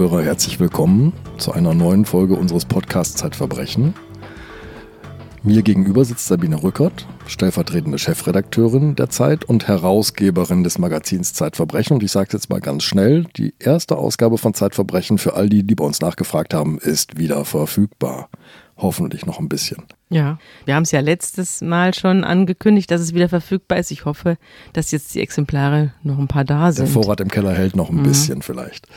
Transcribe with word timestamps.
Zuhörer, 0.00 0.22
herzlich 0.22 0.58
willkommen 0.58 1.12
zu 1.36 1.52
einer 1.52 1.74
neuen 1.74 2.06
Folge 2.06 2.32
unseres 2.32 2.64
Podcasts 2.64 3.16
Zeitverbrechen. 3.16 3.92
Mir 5.42 5.60
gegenüber 5.60 6.06
sitzt 6.06 6.26
Sabine 6.26 6.62
Rückert, 6.62 7.06
stellvertretende 7.26 7.98
Chefredakteurin 7.98 8.96
der 8.96 9.10
Zeit 9.10 9.44
und 9.44 9.68
Herausgeberin 9.68 10.64
des 10.64 10.78
Magazins 10.78 11.34
Zeitverbrechen. 11.34 11.96
Und 11.96 12.02
ich 12.02 12.12
sage 12.12 12.30
jetzt 12.32 12.48
mal 12.48 12.62
ganz 12.62 12.84
schnell, 12.84 13.26
die 13.36 13.52
erste 13.58 13.98
Ausgabe 13.98 14.38
von 14.38 14.54
Zeitverbrechen 14.54 15.18
für 15.18 15.34
all 15.34 15.50
die, 15.50 15.64
die 15.64 15.74
bei 15.74 15.84
uns 15.84 16.00
nachgefragt 16.00 16.54
haben, 16.54 16.78
ist 16.78 17.18
wieder 17.18 17.44
verfügbar 17.44 18.30
hoffentlich 18.82 19.26
noch 19.26 19.38
ein 19.38 19.48
bisschen. 19.48 19.84
Ja, 20.08 20.38
wir 20.64 20.74
haben 20.74 20.82
es 20.82 20.90
ja 20.90 21.00
letztes 21.00 21.60
Mal 21.60 21.94
schon 21.94 22.24
angekündigt, 22.24 22.90
dass 22.90 23.00
es 23.00 23.14
wieder 23.14 23.28
verfügbar 23.28 23.78
ist. 23.78 23.92
Ich 23.92 24.04
hoffe, 24.06 24.38
dass 24.72 24.90
jetzt 24.90 25.14
die 25.14 25.20
Exemplare 25.20 25.92
noch 26.02 26.18
ein 26.18 26.26
paar 26.26 26.44
da 26.44 26.72
sind. 26.72 26.86
Der 26.86 26.92
Vorrat 26.92 27.20
im 27.20 27.28
Keller 27.28 27.52
hält 27.52 27.76
noch 27.76 27.90
ein 27.90 27.98
mhm. 27.98 28.02
bisschen 28.02 28.42
vielleicht. 28.42 28.88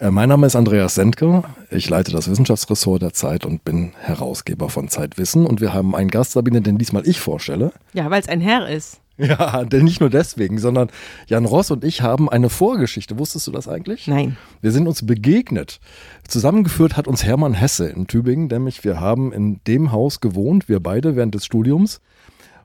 Äh, 0.00 0.10
mein 0.10 0.30
Name 0.30 0.46
ist 0.46 0.56
Andreas 0.56 0.94
Sendke. 0.94 1.42
Ich 1.70 1.90
leite 1.90 2.10
das 2.10 2.30
Wissenschaftsressort 2.30 3.02
der 3.02 3.12
Zeit 3.12 3.44
und 3.44 3.64
bin 3.64 3.92
Herausgeber 4.00 4.70
von 4.70 4.88
Zeitwissen. 4.88 5.44
Und 5.44 5.60
wir 5.60 5.74
haben 5.74 5.94
einen 5.94 6.10
Gast, 6.10 6.32
Sabine, 6.32 6.62
den 6.62 6.78
diesmal 6.78 7.06
ich 7.06 7.20
vorstelle. 7.20 7.72
Ja, 7.92 8.10
weil 8.10 8.22
es 8.22 8.28
ein 8.28 8.40
Herr 8.40 8.66
ist. 8.68 9.01
Ja, 9.18 9.64
denn 9.64 9.84
nicht 9.84 10.00
nur 10.00 10.10
deswegen, 10.10 10.58
sondern 10.58 10.88
Jan 11.26 11.44
Ross 11.44 11.70
und 11.70 11.84
ich 11.84 12.02
haben 12.02 12.28
eine 12.28 12.48
Vorgeschichte. 12.48 13.18
Wusstest 13.18 13.46
du 13.46 13.50
das 13.52 13.68
eigentlich? 13.68 14.06
Nein. 14.06 14.36
Wir 14.60 14.72
sind 14.72 14.86
uns 14.86 15.04
begegnet. 15.04 15.80
Zusammengeführt 16.26 16.96
hat 16.96 17.06
uns 17.06 17.24
Hermann 17.24 17.54
Hesse 17.54 17.88
in 17.88 18.06
Tübingen, 18.06 18.46
nämlich 18.46 18.84
wir 18.84 19.00
haben 19.00 19.32
in 19.32 19.60
dem 19.66 19.92
Haus 19.92 20.20
gewohnt, 20.20 20.68
wir 20.68 20.80
beide 20.80 21.14
während 21.14 21.34
des 21.34 21.44
Studiums, 21.44 22.00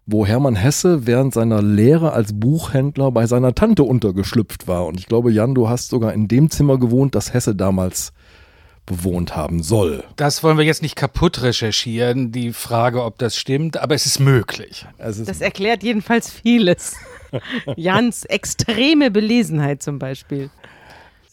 wo 0.05 0.25
Hermann 0.25 0.55
Hesse 0.55 1.05
während 1.05 1.33
seiner 1.33 1.61
Lehre 1.61 2.13
als 2.13 2.39
Buchhändler 2.39 3.11
bei 3.11 3.27
seiner 3.27 3.53
Tante 3.53 3.83
untergeschlüpft 3.83 4.67
war. 4.67 4.85
Und 4.85 4.99
ich 4.99 5.07
glaube, 5.07 5.31
Jan, 5.31 5.53
du 5.53 5.67
hast 5.67 5.89
sogar 5.89 6.13
in 6.13 6.29
dem 6.29 6.49
Zimmer 6.49 6.79
gewohnt, 6.79 7.13
das 7.13 7.33
Hesse 7.33 7.55
damals 7.55 8.13
bewohnt 8.87 9.35
haben 9.35 9.61
soll. 9.61 10.03
Das 10.15 10.41
wollen 10.41 10.57
wir 10.57 10.65
jetzt 10.65 10.81
nicht 10.81 10.95
kaputt 10.95 11.43
recherchieren, 11.43 12.31
die 12.31 12.53
Frage, 12.53 13.03
ob 13.03 13.19
das 13.19 13.35
stimmt, 13.37 13.77
aber 13.77 13.93
es 13.93 14.07
ist 14.07 14.19
möglich. 14.19 14.87
Es 14.97 15.19
ist 15.19 15.29
das 15.29 15.41
erklärt 15.41 15.83
jedenfalls 15.83 16.31
vieles. 16.31 16.95
Jans 17.75 18.25
extreme 18.25 19.11
Belesenheit 19.11 19.83
zum 19.83 19.99
Beispiel. 19.99 20.49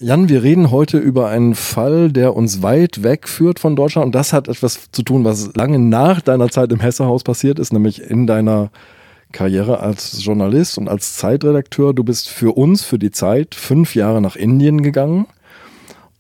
Jan, 0.01 0.29
wir 0.29 0.43
reden 0.43 0.73
heute 0.73 0.99
über 0.99 1.29
einen 1.29 1.55
Fall, 1.55 2.11
der 2.11 2.35
uns 2.35 2.63
weit 2.63 3.05
weg 3.05 3.29
führt 3.29 3.61
von 3.61 3.77
Deutschland. 3.77 4.07
Und 4.07 4.15
das 4.15 4.33
hat 4.33 4.49
etwas 4.49 4.91
zu 4.91 5.03
tun, 5.03 5.25
was 5.25 5.55
lange 5.55 5.79
nach 5.79 6.21
deiner 6.21 6.51
Zeit 6.51 6.73
im 6.73 6.81
Hessehaus 6.81 7.23
passiert 7.23 7.61
ist, 7.61 7.73
nämlich 7.73 8.03
in 8.03 8.27
deiner 8.27 8.71
Karriere 9.31 9.81
als 9.81 10.25
Journalist 10.25 10.79
und 10.79 10.89
als 10.89 11.17
Zeitredakteur. 11.17 11.95
Du 11.95 12.03
bist 12.03 12.29
für 12.29 12.57
uns, 12.57 12.83
für 12.83 12.99
die 12.99 13.13
Zeit, 13.13 13.55
fünf 13.55 13.95
Jahre 13.95 14.21
nach 14.21 14.35
Indien 14.35 14.83
gegangen. 14.83 15.27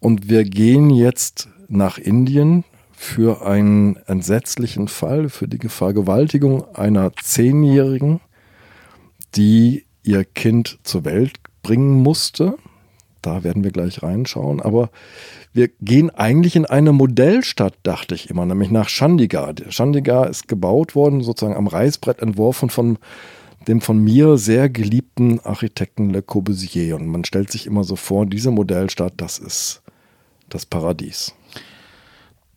Und 0.05 0.29
wir 0.29 0.45
gehen 0.45 0.91
jetzt 0.91 1.49
nach 1.67 1.97
Indien 1.97 2.65
für 2.93 3.47
einen 3.47 3.97
entsetzlichen 4.07 4.87
Fall, 4.87 5.31
für 5.31 5.49
die 5.49 5.67
Vergewaltigung 5.67 6.63
einer 6.75 7.15
Zehnjährigen, 7.15 8.21
die 9.35 9.87
ihr 10.03 10.27
Kind 10.27 10.79
zur 10.83 11.07
Welt 11.07 11.33
bringen 11.63 12.03
musste. 12.03 12.57
Da 13.23 13.45
werden 13.45 13.65
wir 13.65 13.71
gleich 13.71 14.03
reinschauen. 14.03 14.61
Aber 14.61 14.91
wir 15.55 15.69
gehen 15.81 16.11
eigentlich 16.11 16.55
in 16.55 16.67
eine 16.67 16.93
Modellstadt, 16.93 17.73
dachte 17.83 18.15
ich 18.15 18.29
immer, 18.29 18.45
nämlich 18.45 18.71
nach 18.71 18.91
Chandigarh. 18.91 19.55
Chandigarh 19.71 20.29
ist 20.29 20.49
gebaut 20.49 20.95
worden, 20.95 21.23
sozusagen 21.23 21.57
am 21.57 21.67
Reißbrett 21.67 22.21
entworfen 22.21 22.69
von 22.69 22.99
dem 23.69 23.81
von 23.81 24.05
mir 24.05 24.37
sehr 24.37 24.69
geliebten 24.69 25.41
Architekten 25.41 26.11
Le 26.11 26.21
Corbusier. 26.21 26.97
Und 26.97 27.07
man 27.07 27.25
stellt 27.25 27.51
sich 27.51 27.67
immer 27.67 27.85
so 27.85 27.97
vor, 27.97 28.27
diese 28.27 28.51
Modellstadt, 28.51 29.15
das 29.17 29.39
ist 29.39 29.81
das 30.49 30.67
Paradies. 30.67 31.35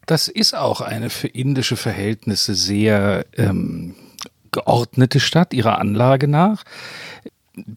Das 0.05 0.27
ist 0.27 0.55
auch 0.55 0.81
eine 0.81 1.09
für 1.09 1.27
indische 1.27 1.75
Verhältnisse 1.75 2.55
sehr 2.55 3.25
ähm, 3.35 3.95
geordnete 4.51 5.19
Stadt, 5.19 5.53
ihrer 5.53 5.79
Anlage 5.79 6.27
nach. 6.27 6.63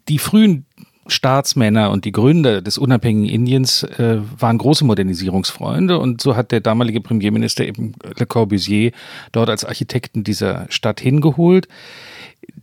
Die 0.09 0.19
frühen 0.19 0.66
Staatsmänner 1.06 1.91
und 1.91 2.04
die 2.04 2.12
Gründer 2.12 2.62
des 2.62 2.78
unabhängigen 2.78 3.28
Indiens 3.28 3.82
äh, 3.82 4.21
waren 4.38 4.59
große 4.59 4.84
Modernisierungsfreunde 4.84 5.98
und 5.98 6.21
so 6.21 6.37
hat 6.37 6.53
der 6.53 6.60
damalige 6.60 7.00
Premierminister 7.00 7.66
eben 7.66 7.94
Le 8.16 8.27
Corbusier 8.27 8.92
dort 9.32 9.50
als 9.50 9.65
Architekten 9.65 10.22
dieser 10.22 10.66
Stadt 10.71 11.00
hingeholt 11.00 11.66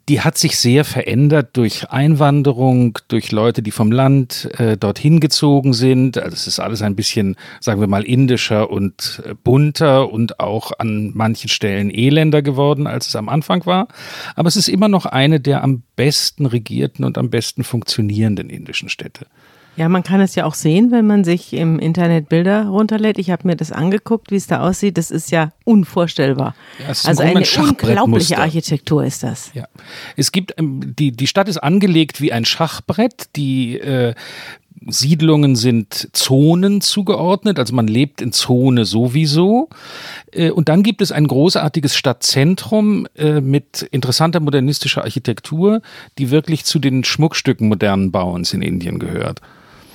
die 0.10 0.22
hat 0.22 0.38
sich 0.38 0.58
sehr 0.58 0.86
verändert 0.86 1.58
durch 1.58 1.90
Einwanderung, 1.90 2.98
durch 3.10 3.32
Leute, 3.32 3.62
die 3.62 3.72
vom 3.72 3.92
Land 3.92 4.50
äh, 4.58 4.78
dorthin 4.78 5.20
gezogen 5.20 5.74
sind. 5.74 6.18
Also 6.18 6.34
es 6.34 6.48
ist 6.48 6.60
alles 6.60 6.82
ein 6.82 6.96
bisschen, 6.96 7.36
sagen 7.60 7.82
wir 7.82 7.88
mal, 7.88 8.04
indischer 8.04 8.70
und 8.70 9.22
äh, 9.26 9.34
bunter 9.34 10.10
und 10.10 10.40
auch 10.40 10.72
an 10.80 11.12
manchen 11.14 11.50
Stellen 11.50 11.92
elender 11.92 12.42
geworden, 12.42 12.88
als 12.88 13.08
es 13.08 13.16
am 13.18 13.28
Anfang 13.28 13.66
war. 13.66 13.90
Aber 14.36 14.48
es 14.48 14.56
ist 14.56 14.70
immer 14.70 14.88
noch 14.88 15.06
eine 15.06 15.42
der 15.42 15.62
am 15.62 15.84
besten 15.98 16.46
regierten 16.46 17.04
und 17.04 17.18
am 17.18 17.30
besten 17.30 17.66
funktionierenden 17.66 18.50
indischen 18.50 18.88
Städte. 18.88 19.28
Ja, 19.78 19.90
man 19.90 20.02
kann 20.02 20.20
es 20.22 20.34
ja 20.34 20.46
auch 20.46 20.56
sehen, 20.56 20.90
wenn 20.90 21.06
man 21.06 21.24
sich 21.24 21.54
im 21.54 21.78
Internet 21.78 22.30
Bilder 22.30 22.66
runterlädt. 22.66 23.20
Ich 23.20 23.30
habe 23.30 23.48
mir 23.48 23.56
das 23.56 23.72
angeguckt, 23.72 24.32
wie 24.32 24.36
es 24.36 24.48
da 24.48 24.62
aussieht. 24.62 24.98
Das 24.98 25.12
ist 25.12 25.30
ja 25.30 25.52
unvorstellbar. 25.66 26.56
Ja, 26.80 26.88
also 26.88 27.22
eine 27.22 27.44
unglaubliche 27.60 28.40
Architektur 28.40 29.06
ist 29.06 29.22
das. 29.22 29.52
Ja, 29.54 29.68
es 30.16 30.32
gibt 30.32 30.56
ähm, 30.58 30.96
die 30.98 31.12
die 31.12 31.28
Stadt 31.28 31.48
ist 31.48 31.58
angelegt 31.58 32.22
wie 32.22 32.34
ein 32.34 32.44
Schachbrett. 32.44 33.30
Die 33.36 33.78
äh, 33.78 34.16
Siedlungen 34.86 35.56
sind 35.56 36.10
Zonen 36.14 36.82
zugeordnet, 36.82 37.60
also 37.60 37.76
man 37.76 37.88
lebt 37.88 38.22
in 38.22 38.32
Zone 38.32 38.86
sowieso. 38.86 39.70
Äh, 40.32 40.52
und 40.52 40.70
dann 40.70 40.82
gibt 40.82 41.02
es 41.02 41.12
ein 41.12 41.28
großartiges 41.28 41.96
Stadtzentrum 41.96 43.08
äh, 43.16 43.42
mit 43.42 43.88
interessanter 43.92 44.40
modernistischer 44.40 45.04
Architektur, 45.04 45.82
die 46.18 46.32
wirklich 46.32 46.66
zu 46.66 46.80
den 46.80 47.04
Schmuckstücken 47.04 47.68
modernen 47.68 48.12
Bauens 48.12 48.54
in 48.54 48.62
Indien 48.62 49.00
gehört. 49.00 49.42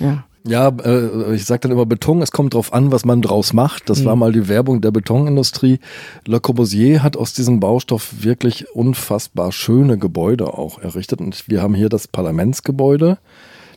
Ja. 0.03 0.23
Ja, 0.45 0.67
äh, 0.83 1.35
ich 1.35 1.45
sage 1.45 1.61
dann 1.61 1.71
immer 1.71 1.85
Beton, 1.85 2.21
es 2.21 2.31
kommt 2.31 2.53
drauf 2.53 2.73
an, 2.73 2.91
was 2.91 3.05
man 3.05 3.21
draus 3.21 3.53
macht. 3.53 3.89
Das 3.89 4.01
mhm. 4.01 4.05
war 4.05 4.15
mal 4.17 4.33
die 4.33 4.49
Werbung 4.49 4.81
der 4.81 4.91
Betonindustrie. 4.91 5.79
Le 6.25 6.39
Corbusier 6.41 7.01
hat 7.01 7.15
aus 7.15 7.33
diesem 7.33 7.61
Baustoff 7.61 8.23
wirklich 8.23 8.69
unfassbar 8.75 9.53
schöne 9.53 9.97
Gebäude 9.97 10.53
auch 10.53 10.79
errichtet. 10.79 11.21
Und 11.21 11.47
wir 11.47 11.61
haben 11.61 11.75
hier 11.75 11.87
das 11.87 12.09
Parlamentsgebäude, 12.09 13.19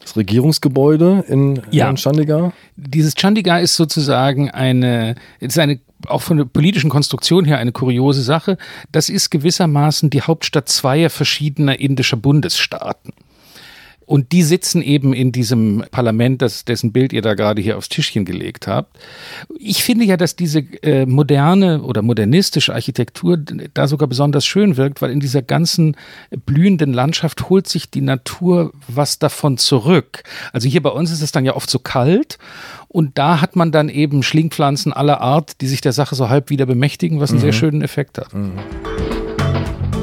das 0.01 0.17
Regierungsgebäude 0.17 1.25
in, 1.29 1.63
ja. 1.71 1.89
in 1.89 1.97
Chandigarh. 1.97 2.53
Dieses 2.75 3.15
Chandigarh 3.15 3.61
ist 3.61 3.77
sozusagen 3.77 4.51
eine, 4.51 5.15
ist 5.39 5.59
eine 5.61 5.79
auch 6.09 6.23
von 6.23 6.37
der 6.37 6.45
politischen 6.45 6.91
Konstruktion 6.91 7.45
her 7.45 7.59
eine 7.59 7.73
kuriose 7.73 8.23
Sache. 8.23 8.59
Das 8.91 9.09
ist 9.09 9.31
gewissermaßen 9.31 10.11
die 10.11 10.23
Hauptstadt 10.23 10.69
zweier 10.69 11.11
verschiedener 11.11 11.79
indischer 11.79 12.17
Bundesstaaten. 12.17 13.13
Und 14.07 14.31
die 14.31 14.43
sitzen 14.43 14.83
eben 14.83 15.13
in 15.13 15.33
diesem 15.33 15.85
Parlament, 15.91 16.41
das, 16.41 16.65
dessen 16.65 16.93
Bild 16.93 17.13
ihr 17.13 17.23
da 17.23 17.35
gerade 17.35 17.61
hier 17.61 17.77
aufs 17.77 17.89
Tischchen 17.89 18.25
gelegt 18.25 18.69
habt. 18.69 18.99
Ich 19.59 19.83
finde 19.83 20.05
ja, 20.05 20.17
dass 20.17 20.37
diese 20.37 20.61
äh, 20.83 21.07
moderne 21.07 21.83
oder 21.83 22.03
modernistische 22.03 22.73
Architektur 22.73 23.37
da 23.37 23.89
sogar 23.89 24.07
besonders 24.07 24.47
schön 24.47 24.77
wirkt, 24.77 25.03
weil 25.03 25.11
in 25.11 25.19
dieser 25.19 25.43
ganzen 25.43 25.97
blühenden 26.47 26.93
Landschaft 26.93 27.49
holt 27.51 27.67
sich 27.67 27.91
die 27.91 28.01
Natur 28.01 28.73
was 28.87 29.19
davon 29.19 29.59
zurück. 29.59 30.23
Also 30.53 30.69
hier 30.69 30.83
bei 30.83 30.91
uns 30.91 31.11
ist 31.11 31.23
es 31.23 31.33
dann 31.33 31.45
ja 31.45 31.57
oft 31.57 31.69
so 31.69 31.81
kalt 31.81 32.39
und 32.89 33.19
da 33.19 33.41
hat 33.41 33.57
man 33.57 33.73
dann 33.73 33.89
eben 33.89 34.23
Schlingpflanzen 34.23 34.93
aller 34.93 35.21
Art, 35.21 35.61
die 35.61 35.67
sich 35.67 35.81
der 35.81 35.93
Sache 35.93 36.15
so 36.15 36.29
halb 36.29 36.51
wieder 36.51 36.67
bemächtigen, 36.67 37.21
was 37.21 37.31
einen 37.31 37.41
mhm. 37.41 37.43
sehr 37.43 37.53
schönen 37.53 37.83
Effekt 37.83 38.19
hat. 38.19 38.33
Mhm. 38.33 38.53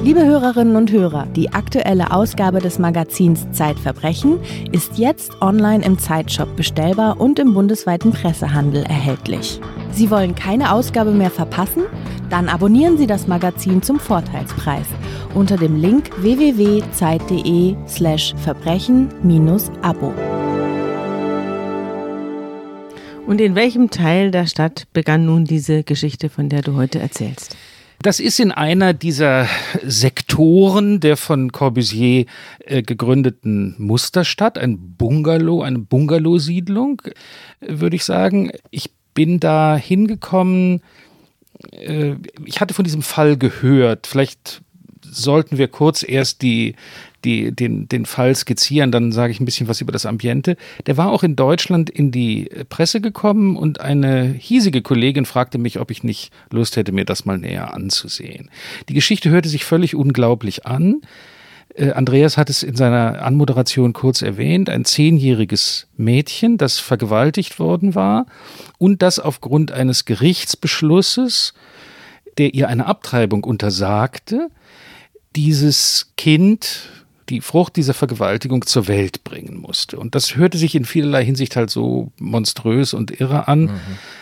Liebe 0.03 0.23
Hörerinnen 0.25 0.75
und 0.75 0.91
Hörer, 0.91 1.27
die 1.27 1.53
aktuelle 1.53 2.11
Ausgabe 2.11 2.59
des 2.59 2.77
Magazins 2.77 3.49
Zeitverbrechen 3.53 4.37
ist 4.73 4.97
jetzt 4.97 5.41
online 5.41 5.85
im 5.85 5.97
Zeitshop 5.97 6.57
bestellbar 6.57 7.21
und 7.21 7.39
im 7.39 7.53
bundesweiten 7.53 8.11
Pressehandel 8.11 8.83
erhältlich. 8.83 9.61
Sie 9.93 10.11
wollen 10.11 10.35
keine 10.35 10.73
Ausgabe 10.73 11.11
mehr 11.11 11.31
verpassen? 11.31 11.83
Dann 12.29 12.49
abonnieren 12.49 12.97
Sie 12.97 13.07
das 13.07 13.27
Magazin 13.27 13.81
zum 13.81 13.97
Vorteilspreis 13.97 14.87
unter 15.35 15.55
dem 15.55 15.77
Link 15.77 16.09
www.zeit.de/slash 16.21 18.33
verbrechen-abo. 18.43 20.13
Und 23.25 23.39
in 23.39 23.55
welchem 23.55 23.89
Teil 23.89 24.31
der 24.31 24.47
Stadt 24.47 24.83
begann 24.91 25.25
nun 25.25 25.45
diese 25.45 25.83
Geschichte, 25.83 26.27
von 26.27 26.49
der 26.49 26.61
du 26.61 26.75
heute 26.75 26.99
erzählst? 26.99 27.55
Das 28.03 28.19
ist 28.19 28.41
in 28.41 28.51
einer 28.51 28.93
dieser 28.93 29.47
Sektoren 29.81 30.99
der 30.99 31.15
von 31.15 31.53
Corbusier 31.53 32.25
äh, 32.65 32.81
gegründeten 32.81 33.75
Musterstadt, 33.77 34.57
ein 34.57 34.97
Bungalow, 34.97 35.61
eine 35.61 35.79
Bungalow-Siedlung, 35.79 37.01
äh, 37.61 37.79
würde 37.79 37.95
ich 37.95 38.03
sagen. 38.03 38.51
Ich 38.71 38.91
bin 39.13 39.39
da 39.39 39.77
hingekommen, 39.77 40.81
äh, 41.71 42.15
ich 42.43 42.59
hatte 42.59 42.73
von 42.73 42.83
diesem 42.83 43.03
Fall 43.03 43.37
gehört, 43.37 44.05
vielleicht 44.05 44.61
sollten 45.01 45.57
wir 45.57 45.69
kurz 45.69 46.03
erst 46.03 46.41
die, 46.41 46.75
die, 47.23 47.51
den, 47.51 47.87
den 47.87 48.05
Fall 48.05 48.35
skizzieren, 48.35 48.91
dann 48.91 49.11
sage 49.11 49.31
ich 49.31 49.39
ein 49.39 49.45
bisschen 49.45 49.67
was 49.67 49.81
über 49.81 49.91
das 49.91 50.05
Ambiente. 50.05 50.57
Der 50.85 50.97
war 50.97 51.11
auch 51.11 51.23
in 51.23 51.35
Deutschland 51.35 51.89
in 51.89 52.11
die 52.11 52.49
Presse 52.69 53.01
gekommen 53.01 53.55
und 53.55 53.81
eine 53.81 54.25
hiesige 54.25 54.81
Kollegin 54.81 55.25
fragte 55.25 55.57
mich, 55.57 55.79
ob 55.79 55.91
ich 55.91 56.03
nicht 56.03 56.31
Lust 56.51 56.75
hätte, 56.75 56.91
mir 56.91 57.05
das 57.05 57.25
mal 57.25 57.37
näher 57.37 57.73
anzusehen. 57.73 58.49
Die 58.89 58.93
Geschichte 58.93 59.29
hörte 59.29 59.49
sich 59.49 59.65
völlig 59.65 59.95
unglaublich 59.95 60.65
an. 60.65 61.01
Äh, 61.75 61.91
Andreas 61.91 62.37
hat 62.37 62.49
es 62.49 62.63
in 62.63 62.75
seiner 62.75 63.23
Anmoderation 63.23 63.93
kurz 63.93 64.21
erwähnt, 64.21 64.69
ein 64.69 64.85
zehnjähriges 64.85 65.87
Mädchen, 65.97 66.57
das 66.57 66.79
vergewaltigt 66.79 67.59
worden 67.59 67.95
war 67.95 68.25
und 68.77 69.01
das 69.01 69.19
aufgrund 69.19 69.71
eines 69.71 70.05
Gerichtsbeschlusses, 70.05 71.53
der 72.37 72.53
ihr 72.53 72.67
eine 72.67 72.85
Abtreibung 72.85 73.43
untersagte, 73.43 74.49
dieses 75.35 76.11
Kind 76.17 76.89
die 77.33 77.41
Frucht 77.41 77.75
dieser 77.75 77.93
Vergewaltigung 77.93 78.65
zur 78.65 78.87
Welt 78.87 79.23
bringen 79.23 79.57
musste. 79.57 79.97
Und 79.97 80.13
das 80.13 80.35
hörte 80.35 80.57
sich 80.57 80.75
in 80.75 80.85
vielerlei 80.85 81.25
Hinsicht 81.25 81.55
halt 81.55 81.71
so 81.71 82.11
monströs 82.19 82.93
und 82.93 83.19
irre 83.19 83.47
an, 83.47 83.61
mhm. 83.61 83.71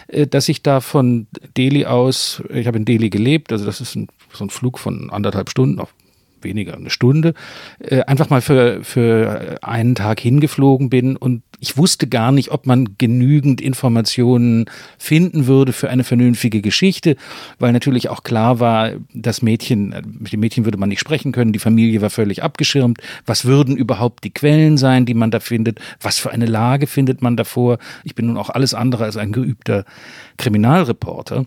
Äh, 0.07 0.27
dass 0.27 0.49
ich 0.49 0.63
da 0.63 0.81
von 0.81 1.27
Delhi 1.57 1.85
aus, 1.85 2.41
ich 2.53 2.67
habe 2.67 2.77
in 2.77 2.85
Delhi 2.85 3.09
gelebt, 3.09 3.51
also 3.51 3.65
das 3.65 3.81
ist 3.81 3.95
ein, 3.95 4.07
so 4.33 4.45
ein 4.45 4.49
Flug 4.49 4.79
von 4.79 5.09
anderthalb 5.09 5.49
Stunden, 5.49 5.79
auf 5.79 5.93
weniger, 6.41 6.73
eine 6.73 6.89
Stunde, 6.89 7.33
äh, 7.79 8.01
einfach 8.01 8.29
mal 8.29 8.41
für, 8.41 8.83
für 8.83 9.59
einen 9.61 9.95
Tag 9.95 10.19
hingeflogen 10.19 10.89
bin 10.89 11.15
und 11.15 11.43
ich 11.61 11.77
wusste 11.77 12.07
gar 12.07 12.31
nicht, 12.31 12.49
ob 12.51 12.65
man 12.65 12.97
genügend 12.97 13.61
Informationen 13.61 14.65
finden 14.97 15.45
würde 15.45 15.73
für 15.73 15.91
eine 15.91 16.03
vernünftige 16.03 16.59
Geschichte, 16.59 17.15
weil 17.59 17.71
natürlich 17.71 18.09
auch 18.09 18.23
klar 18.23 18.59
war, 18.59 18.93
das 19.13 19.43
Mädchen, 19.43 19.95
mit 20.19 20.33
dem 20.33 20.39
Mädchen 20.39 20.65
würde 20.65 20.79
man 20.79 20.89
nicht 20.89 20.99
sprechen 20.99 21.31
können, 21.31 21.53
die 21.53 21.59
Familie 21.59 22.01
war 22.01 22.09
völlig 22.09 22.41
abgeschirmt. 22.41 22.97
Was 23.27 23.45
würden 23.45 23.77
überhaupt 23.77 24.23
die 24.23 24.31
Quellen 24.31 24.77
sein, 24.77 25.05
die 25.05 25.13
man 25.13 25.29
da 25.29 25.39
findet? 25.39 25.79
Was 26.01 26.17
für 26.17 26.31
eine 26.31 26.47
Lage 26.47 26.87
findet 26.87 27.21
man 27.21 27.37
davor? 27.37 27.77
Ich 28.03 28.15
bin 28.15 28.25
nun 28.25 28.37
auch 28.37 28.49
alles 28.49 28.73
andere 28.73 29.03
als 29.03 29.15
ein 29.15 29.31
geübter 29.31 29.85
Kriminalreporter 30.37 31.45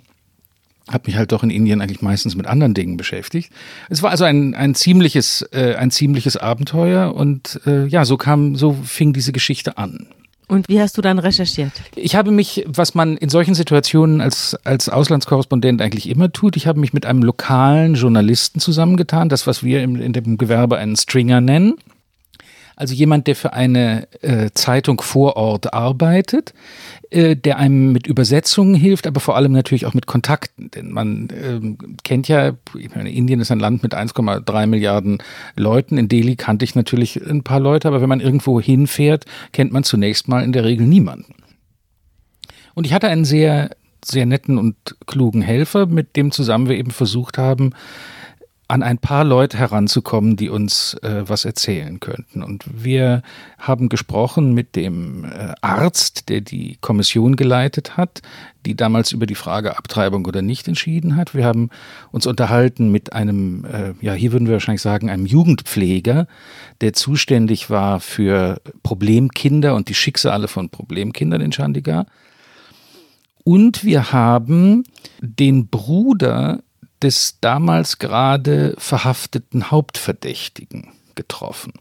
habe 0.90 1.04
mich 1.06 1.16
halt 1.16 1.32
doch 1.32 1.42
in 1.42 1.50
Indien 1.50 1.80
eigentlich 1.80 2.02
meistens 2.02 2.36
mit 2.36 2.46
anderen 2.46 2.74
Dingen 2.74 2.96
beschäftigt. 2.96 3.50
Es 3.88 4.02
war 4.02 4.10
also 4.10 4.24
ein, 4.24 4.54
ein 4.54 4.74
ziemliches, 4.74 5.42
äh, 5.52 5.74
ein 5.76 5.90
ziemliches 5.90 6.36
Abenteuer 6.36 7.14
und 7.14 7.60
äh, 7.66 7.86
ja, 7.86 8.04
so 8.04 8.16
kam, 8.16 8.56
so 8.56 8.72
fing 8.72 9.12
diese 9.12 9.32
Geschichte 9.32 9.78
an. 9.78 10.06
Und 10.46 10.68
wie 10.68 10.80
hast 10.80 10.98
du 10.98 11.02
dann 11.02 11.18
recherchiert? 11.18 11.72
Ich 11.96 12.16
habe 12.16 12.30
mich, 12.30 12.64
was 12.66 12.94
man 12.94 13.16
in 13.16 13.30
solchen 13.30 13.54
Situationen 13.54 14.20
als, 14.20 14.56
als 14.64 14.90
Auslandskorrespondent 14.90 15.80
eigentlich 15.80 16.08
immer 16.08 16.30
tut, 16.32 16.56
ich 16.56 16.66
habe 16.66 16.80
mich 16.80 16.92
mit 16.92 17.06
einem 17.06 17.22
lokalen 17.22 17.94
Journalisten 17.94 18.60
zusammengetan, 18.60 19.30
das, 19.30 19.46
was 19.46 19.62
wir 19.62 19.82
im, 19.82 19.96
in 19.96 20.12
dem 20.12 20.36
Gewerbe 20.36 20.76
einen 20.76 20.96
Stringer 20.96 21.40
nennen. 21.40 21.74
Also 22.76 22.94
jemand, 22.94 23.26
der 23.28 23.36
für 23.36 23.52
eine 23.52 24.08
äh, 24.22 24.50
Zeitung 24.52 25.00
vor 25.00 25.36
Ort 25.36 25.72
arbeitet, 25.72 26.54
äh, 27.10 27.36
der 27.36 27.58
einem 27.58 27.92
mit 27.92 28.06
Übersetzungen 28.06 28.74
hilft, 28.74 29.06
aber 29.06 29.20
vor 29.20 29.36
allem 29.36 29.52
natürlich 29.52 29.86
auch 29.86 29.94
mit 29.94 30.06
Kontakten. 30.06 30.70
Denn 30.72 30.90
man 30.90 31.28
äh, 31.30 31.60
kennt 32.02 32.26
ja, 32.26 32.54
ich 32.76 32.94
meine, 32.94 33.12
Indien 33.12 33.40
ist 33.40 33.52
ein 33.52 33.60
Land 33.60 33.84
mit 33.84 33.94
1,3 33.94 34.66
Milliarden 34.66 35.18
Leuten. 35.56 35.98
In 35.98 36.08
Delhi 36.08 36.34
kannte 36.34 36.64
ich 36.64 36.74
natürlich 36.74 37.24
ein 37.24 37.44
paar 37.44 37.60
Leute, 37.60 37.86
aber 37.86 38.00
wenn 38.00 38.08
man 38.08 38.20
irgendwo 38.20 38.60
hinfährt, 38.60 39.24
kennt 39.52 39.72
man 39.72 39.84
zunächst 39.84 40.26
mal 40.26 40.42
in 40.42 40.52
der 40.52 40.64
Regel 40.64 40.86
niemanden. 40.86 41.34
Und 42.74 42.86
ich 42.86 42.92
hatte 42.92 43.08
einen 43.08 43.24
sehr, 43.24 43.70
sehr 44.04 44.26
netten 44.26 44.58
und 44.58 44.74
klugen 45.06 45.42
Helfer, 45.42 45.86
mit 45.86 46.16
dem 46.16 46.32
zusammen 46.32 46.68
wir 46.68 46.76
eben 46.76 46.90
versucht 46.90 47.38
haben, 47.38 47.70
an 48.66 48.82
ein 48.82 48.98
paar 48.98 49.24
Leute 49.24 49.58
heranzukommen, 49.58 50.36
die 50.36 50.48
uns 50.48 50.94
äh, 51.02 51.22
was 51.26 51.44
erzählen 51.44 52.00
könnten. 52.00 52.42
Und 52.42 52.64
wir 52.72 53.22
haben 53.58 53.88
gesprochen 53.88 54.54
mit 54.54 54.74
dem 54.74 55.24
äh, 55.24 55.54
Arzt, 55.60 56.28
der 56.30 56.40
die 56.40 56.78
Kommission 56.80 57.36
geleitet 57.36 57.96
hat, 57.98 58.22
die 58.64 58.74
damals 58.74 59.12
über 59.12 59.26
die 59.26 59.34
Frage 59.34 59.76
Abtreibung 59.76 60.24
oder 60.24 60.40
nicht 60.40 60.66
entschieden 60.66 61.16
hat. 61.16 61.34
Wir 61.34 61.44
haben 61.44 61.68
uns 62.10 62.26
unterhalten 62.26 62.90
mit 62.90 63.12
einem, 63.12 63.66
äh, 63.66 63.92
ja, 64.00 64.14
hier 64.14 64.32
würden 64.32 64.46
wir 64.46 64.54
wahrscheinlich 64.54 64.82
sagen, 64.82 65.10
einem 65.10 65.26
Jugendpfleger, 65.26 66.26
der 66.80 66.92
zuständig 66.94 67.68
war 67.68 68.00
für 68.00 68.62
Problemkinder 68.82 69.74
und 69.74 69.90
die 69.90 69.94
Schicksale 69.94 70.48
von 70.48 70.70
Problemkindern 70.70 71.42
in 71.42 71.52
Chandigarh. 71.52 72.06
Und 73.44 73.84
wir 73.84 74.10
haben 74.10 74.84
den 75.20 75.68
Bruder 75.68 76.62
des 77.02 77.38
damals 77.40 77.98
gerade 77.98 78.74
verhafteten 78.78 79.70
Hauptverdächtigen 79.70 80.92
getroffen. 81.14 81.72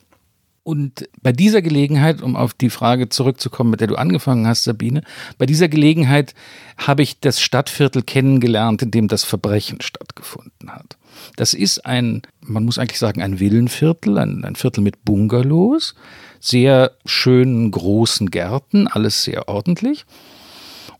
Und 0.63 1.09
bei 1.21 1.33
dieser 1.33 1.61
Gelegenheit, 1.61 2.21
um 2.21 2.37
auf 2.37 2.53
die 2.53 2.69
Frage 2.69 3.09
zurückzukommen, 3.09 3.69
mit 3.69 3.81
der 3.81 3.89
du 3.89 3.95
angefangen 3.95 4.47
hast, 4.47 4.63
Sabine, 4.63 5.03
bei 5.37 5.45
dieser 5.45 5.67
Gelegenheit 5.67 6.33
habe 6.77 7.03
ich 7.03 7.19
das 7.19 7.41
Stadtviertel 7.41 8.01
kennengelernt, 8.01 8.81
in 8.81 8.89
dem 8.89 9.09
das 9.09 9.25
Verbrechen 9.25 9.81
stattgefunden 9.81 10.71
hat. 10.71 10.97
Das 11.35 11.53
ist 11.53 11.85
ein, 11.85 12.21
man 12.39 12.63
muss 12.63 12.79
eigentlich 12.79 12.99
sagen, 12.99 13.21
ein 13.21 13.41
Villenviertel, 13.41 14.17
ein, 14.17 14.45
ein 14.45 14.55
Viertel 14.55 14.81
mit 14.81 15.03
Bungalows, 15.03 15.95
sehr 16.39 16.93
schönen 17.05 17.69
großen 17.69 18.31
Gärten, 18.31 18.87
alles 18.87 19.25
sehr 19.25 19.49
ordentlich. 19.49 20.05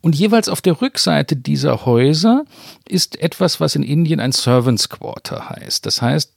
Und 0.04 0.16
jeweils 0.18 0.50
auf 0.50 0.60
der 0.60 0.82
Rückseite 0.82 1.38
dieser 1.38 1.86
Häuser 1.86 2.44
ist 2.86 3.22
etwas, 3.22 3.62
was 3.62 3.74
in 3.74 3.84
Indien 3.84 4.20
ein 4.20 4.34
Servants 4.34 4.90
Quarter 4.90 5.50
heißt. 5.50 5.86
Das 5.86 6.02
heißt, 6.02 6.30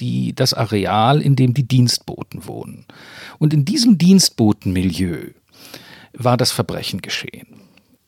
die, 0.00 0.34
das 0.34 0.54
Areal, 0.54 1.22
in 1.22 1.36
dem 1.36 1.54
die 1.54 1.62
Dienstboten 1.62 2.48
wohnen. 2.48 2.84
Und 3.38 3.54
in 3.54 3.64
diesem 3.64 3.96
Dienstbotenmilieu 3.96 5.34
war 6.14 6.36
das 6.36 6.50
Verbrechen 6.50 7.00
geschehen. 7.00 7.46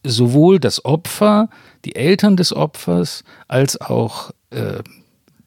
Sowohl 0.03 0.59
das 0.59 0.85
Opfer, 0.85 1.49
die 1.85 1.95
Eltern 1.95 2.37
des 2.37 2.53
Opfers, 2.53 3.23
als 3.47 3.81
auch 3.81 4.33
äh, 4.51 4.83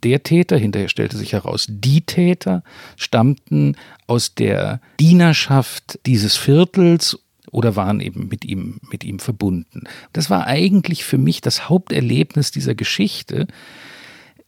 der 0.02 0.24
Täter, 0.24 0.56
hinterher 0.56 0.88
stellte 0.88 1.18
sich 1.18 1.34
heraus, 1.34 1.66
die 1.70 2.02
Täter 2.02 2.64
stammten 2.96 3.76
aus 4.08 4.34
der 4.34 4.80
Dienerschaft 4.98 6.00
dieses 6.06 6.38
Viertels 6.38 7.20
oder 7.52 7.76
waren 7.76 8.00
eben 8.00 8.28
mit 8.28 8.46
ihm, 8.46 8.80
mit 8.92 9.04
ihm 9.04 9.20
verbunden. 9.20 9.84
Das 10.14 10.30
war 10.30 10.48
eigentlich 10.48 11.06
für 11.06 11.18
mich 11.18 11.42
das 11.42 11.70
Haupterlebnis 11.70 12.52
dieser 12.52 12.76
Geschichte. 12.76 13.48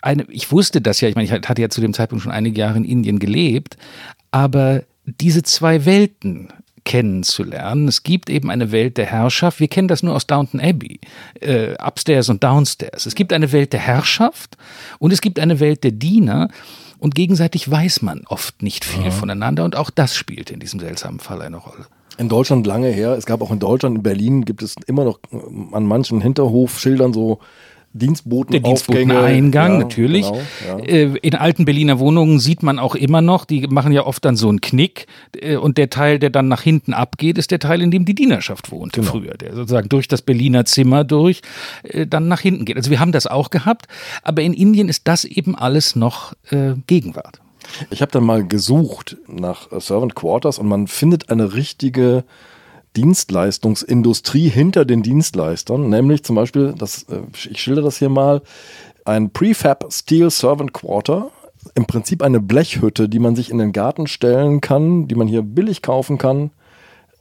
Eine, 0.01 0.25
ich 0.29 0.51
wusste 0.51 0.81
das 0.81 1.01
ja, 1.01 1.09
ich 1.09 1.15
meine, 1.15 1.25
ich 1.25 1.31
hatte 1.31 1.61
ja 1.61 1.69
zu 1.69 1.81
dem 1.81 1.93
Zeitpunkt 1.93 2.23
schon 2.23 2.31
einige 2.31 2.59
Jahre 2.59 2.77
in 2.77 2.85
Indien 2.85 3.19
gelebt, 3.19 3.77
aber 4.31 4.83
diese 5.05 5.43
zwei 5.43 5.85
Welten 5.85 6.49
kennenzulernen. 6.85 7.87
Es 7.87 8.03
gibt 8.03 8.29
eben 8.29 8.49
eine 8.49 8.71
Welt 8.71 8.97
der 8.97 9.05
Herrschaft. 9.05 9.59
Wir 9.59 9.67
kennen 9.67 9.87
das 9.87 10.01
nur 10.01 10.15
aus 10.15 10.27
Downton 10.27 10.59
Abbey, 10.59 10.99
äh, 11.39 11.75
Upstairs 11.75 12.29
und 12.29 12.43
Downstairs. 12.43 13.05
Es 13.05 13.15
gibt 13.15 13.33
eine 13.33 13.51
Welt 13.51 13.73
der 13.73 13.79
Herrschaft 13.79 14.57
und 14.97 15.11
es 15.11 15.21
gibt 15.21 15.39
eine 15.39 15.59
Welt 15.59 15.83
der 15.83 15.91
Diener. 15.91 16.49
Und 16.97 17.15
gegenseitig 17.15 17.69
weiß 17.69 18.01
man 18.01 18.23
oft 18.27 18.61
nicht 18.61 18.83
viel 18.83 19.05
ja. 19.05 19.11
voneinander. 19.11 19.63
Und 19.63 19.75
auch 19.75 19.89
das 19.89 20.15
spielt 20.15 20.49
in 20.49 20.59
diesem 20.59 20.79
seltsamen 20.79 21.19
Fall 21.19 21.41
eine 21.41 21.57
Rolle 21.57 21.85
in 22.19 22.29
Deutschland 22.29 22.67
lange 22.67 22.89
her. 22.89 23.13
Es 23.13 23.25
gab 23.25 23.41
auch 23.41 23.51
in 23.51 23.59
Deutschland, 23.59 23.97
in 23.97 24.03
Berlin 24.03 24.45
gibt 24.45 24.61
es 24.61 24.75
immer 24.87 25.05
noch 25.05 25.19
äh, 25.31 25.37
an 25.75 25.85
manchen 25.85 26.21
Hinterhofschildern 26.21 27.13
so 27.13 27.39
Dienstboten 27.91 28.51
Der 28.51 28.61
Dienstboteneingang, 28.61 29.71
ja, 29.73 29.79
natürlich. 29.79 30.27
Genau, 30.27 30.41
ja. 30.67 30.85
Äh, 30.85 31.17
in 31.23 31.33
alten 31.33 31.65
Berliner 31.65 31.97
Wohnungen 31.97 32.39
sieht 32.39 32.61
man 32.61 32.77
auch 32.77 32.93
immer 32.93 33.21
noch, 33.21 33.45
die 33.45 33.65
machen 33.65 33.91
ja 33.93 34.05
oft 34.05 34.23
dann 34.23 34.35
so 34.35 34.47
einen 34.47 34.61
Knick 34.61 35.07
äh, 35.41 35.55
und 35.55 35.79
der 35.79 35.89
Teil, 35.89 36.19
der 36.19 36.29
dann 36.29 36.47
nach 36.47 36.61
hinten 36.61 36.93
abgeht, 36.93 37.39
ist 37.39 37.49
der 37.49 37.57
Teil, 37.57 37.81
in 37.81 37.89
dem 37.89 38.05
die 38.05 38.13
Dienerschaft 38.13 38.71
wohnte 38.71 38.99
genau. 38.99 39.13
früher, 39.13 39.33
der 39.35 39.55
sozusagen 39.55 39.89
durch 39.89 40.07
das 40.07 40.21
Berliner 40.21 40.65
Zimmer 40.65 41.03
durch 41.03 41.41
dann 42.07 42.27
nach 42.27 42.41
hinten 42.41 42.65
geht. 42.65 42.77
Also 42.77 42.91
wir 42.91 42.99
haben 42.99 43.11
das 43.11 43.25
auch 43.25 43.49
gehabt, 43.49 43.87
aber 44.21 44.43
in 44.43 44.53
Indien 44.53 44.87
ist 44.87 45.07
das 45.07 45.25
eben 45.25 45.55
alles 45.55 45.95
noch 45.95 46.33
Gegenwart. 46.85 47.39
Ich 47.89 48.01
habe 48.01 48.11
dann 48.11 48.23
mal 48.23 48.45
gesucht 48.47 49.17
nach 49.27 49.71
äh, 49.71 49.79
Servant 49.79 50.15
Quarters 50.15 50.59
und 50.59 50.67
man 50.67 50.87
findet 50.87 51.29
eine 51.29 51.53
richtige 51.53 52.23
Dienstleistungsindustrie 52.95 54.49
hinter 54.49 54.85
den 54.85 55.03
Dienstleistern, 55.03 55.89
nämlich 55.89 56.23
zum 56.23 56.35
Beispiel, 56.35 56.73
das, 56.77 57.03
äh, 57.03 57.21
ich 57.49 57.61
schilder 57.61 57.81
das 57.81 57.97
hier 57.97 58.09
mal, 58.09 58.41
ein 59.05 59.31
Prefab 59.31 59.85
Steel 59.91 60.29
Servant 60.29 60.73
Quarter, 60.73 61.31
im 61.75 61.85
Prinzip 61.85 62.23
eine 62.23 62.39
Blechhütte, 62.39 63.09
die 63.09 63.19
man 63.19 63.35
sich 63.35 63.49
in 63.49 63.57
den 63.57 63.71
Garten 63.71 64.07
stellen 64.07 64.61
kann, 64.61 65.07
die 65.07 65.15
man 65.15 65.27
hier 65.27 65.41
billig 65.41 65.81
kaufen 65.81 66.17
kann, 66.17 66.51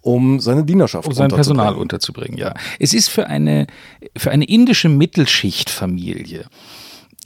um 0.01 0.41
seine 0.41 0.65
Dienerschaft 0.65 1.09
um 1.09 1.13
sein 1.13 1.29
Personal 1.29 1.75
unterzubringen. 1.75 2.39
Ja, 2.39 2.55
es 2.79 2.95
ist 2.95 3.09
für 3.09 3.27
eine 3.27 3.67
für 4.17 4.31
eine 4.31 4.45
indische 4.45 4.89
Mittelschichtfamilie 4.89 6.47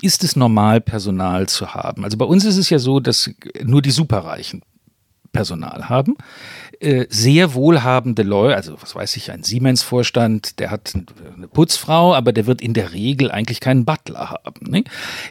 ist 0.03 0.25
es 0.25 0.37
normal, 0.37 0.81
Personal 0.81 1.49
zu 1.49 1.75
haben. 1.75 2.05
Also 2.05 2.17
bei 2.17 2.25
uns 2.25 2.45
ist 2.45 2.57
es 2.57 2.71
ja 2.71 2.79
so, 2.79 3.01
dass 3.01 3.31
nur 3.63 3.83
die 3.83 3.91
Superreichen 3.91 4.63
Personal 5.33 5.89
haben. 5.89 6.17
Äh, 6.79 7.07
sehr 7.09 7.55
wohlhabende 7.55 8.23
Leute, 8.23 8.55
also 8.55 8.77
was 8.81 8.95
weiß 8.95 9.17
ich, 9.17 9.31
ein 9.31 9.43
Siemens-Vorstand, 9.43 10.59
der 10.59 10.71
hat 10.71 10.93
eine 10.95 11.49
Putzfrau, 11.49 12.15
aber 12.15 12.33
der 12.33 12.47
wird 12.47 12.61
in 12.61 12.75
der 12.75 12.93
Regel 12.93 13.31
eigentlich 13.31 13.61
keinen 13.61 13.85
Butler 13.85 14.31
haben. 14.31 14.71
Ne? 14.71 14.85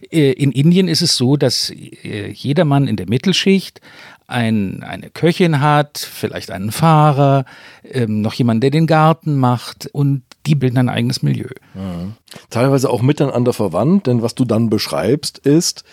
In 0.10 0.52
Indien 0.52 0.88
ist 0.88 1.02
es 1.02 1.18
so, 1.18 1.38
dass 1.38 1.70
äh, 1.70 2.32
jeder 2.32 2.66
Mann 2.66 2.88
in 2.88 2.96
der 2.96 3.08
Mittelschicht 3.08 3.80
ein, 4.28 4.84
eine 4.84 5.10
Köchin 5.10 5.60
hat, 5.60 5.98
vielleicht 5.98 6.52
einen 6.52 6.72
Fahrer, 6.72 7.46
ähm, 7.84 8.22
noch 8.22 8.34
jemand, 8.34 8.64
der 8.64 8.72
den 8.72 8.88
Garten 8.88 9.36
macht 9.36 9.88
und 9.92 10.24
die 10.46 10.56
bilden 10.56 10.78
ein 10.78 10.90
eigenes 10.90 11.22
Milieu. 11.22 11.50
Mhm. 11.74 12.14
Teilweise 12.50 12.90
auch 12.90 13.02
miteinander 13.02 13.54
verwandt, 13.54 14.08
denn 14.08 14.22
was 14.22 14.36
du 14.36 14.46
dann 14.46 14.70
beschreibst, 14.70 15.38
ist, 15.40 15.84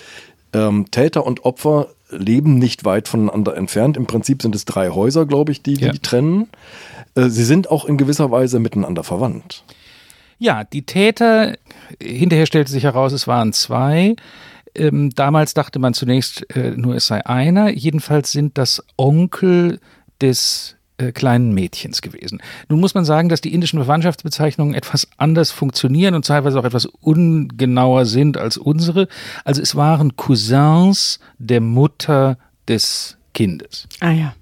ähm, 0.52 0.90
Täter 0.90 1.26
und 1.26 1.45
Opfer 1.45 1.88
leben 2.11 2.55
nicht 2.55 2.85
weit 2.85 3.09
voneinander 3.09 3.57
entfernt. 3.57 3.97
Im 3.97 4.07
Prinzip 4.07 4.43
sind 4.43 4.55
es 4.55 4.64
drei 4.64 4.90
Häuser, 4.90 5.26
glaube 5.26 5.52
ich, 5.52 5.62
die 5.62 5.75
die, 5.75 5.85
ja. 5.85 5.93
die 5.93 5.99
trennen. 5.99 6.49
Äh, 7.14 7.28
sie 7.28 7.45
sind 7.45 7.71
auch 7.71 7.85
in 7.85 7.99
gewisser 7.99 8.31
Weise 8.31 8.59
miteinander 8.59 9.05
verwandt. 9.05 9.64
Ja, 10.38 10.64
die 10.64 10.83
Täter, 10.83 11.57
hinterher 12.00 12.47
stellte 12.47 12.71
sich 12.71 12.85
heraus, 12.85 13.12
es 13.12 13.26
waren 13.26 13.52
zwei. 13.52 14.14
Ähm, 14.75 15.11
damals 15.11 15.55
dachte 15.55 15.78
man 15.78 15.95
zunächst 15.95 16.49
äh, 16.55 16.71
nur, 16.76 16.95
es 16.95 17.09
sei 17.09 17.26
einer. 17.26 17.71
Jedenfalls 17.71 18.33
sind 18.33 18.57
das 18.57 18.83
Onkel 18.97 19.81
des 20.21 20.76
äh, 20.99 21.12
kleinen 21.12 21.55
Mädchens 21.55 22.02
gewesen. 22.02 22.43
Nun 22.69 22.81
muss 22.81 22.95
man 22.95 23.05
sagen, 23.05 23.28
dass 23.28 23.40
die 23.40 23.55
indischen 23.55 23.78
Verwandtschaftsbezeichnungen 23.78 24.75
etwas 24.75 25.09
anders 25.17 25.50
funktionieren 25.50 26.14
und 26.14 26.26
teilweise 26.26 26.59
auch 26.59 26.64
etwas 26.64 26.87
ungenauer 26.87 28.05
sind 28.05 28.37
als 28.37 28.57
unsere. 28.57 29.09
Also 29.45 29.62
es 29.62 29.76
waren 29.76 30.17
Cousins 30.17 31.21
der 31.38 31.61
Mutter 31.61 32.37
des 32.67 33.17
Kindes. 33.33 33.87
Ah 34.00 34.11
ja. 34.11 34.35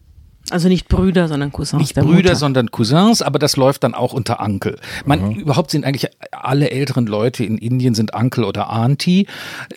Also 0.49 0.69
nicht 0.69 0.89
Brüder, 0.89 1.27
sondern 1.27 1.51
Cousins. 1.51 1.81
Nicht 1.81 1.95
Brüder, 1.95 2.15
Mutter. 2.15 2.37
sondern 2.37 2.71
Cousins, 2.71 3.21
aber 3.21 3.39
das 3.41 3.57
läuft 3.57 3.83
dann 3.83 3.95
auch 3.95 4.13
unter 4.13 4.41
Onkel. 4.41 4.79
Man, 5.05 5.31
mhm. 5.31 5.41
Überhaupt 5.41 5.73
sind 5.73 5.85
eigentlich 5.85 6.09
alle 6.31 6.71
älteren 6.71 7.07
Leute 7.07 7.45
in 7.45 7.59
Indien 7.59 7.95
sind 7.95 8.15
Onkel 8.15 8.45
oder 8.45 8.71
Auntie. 8.71 9.27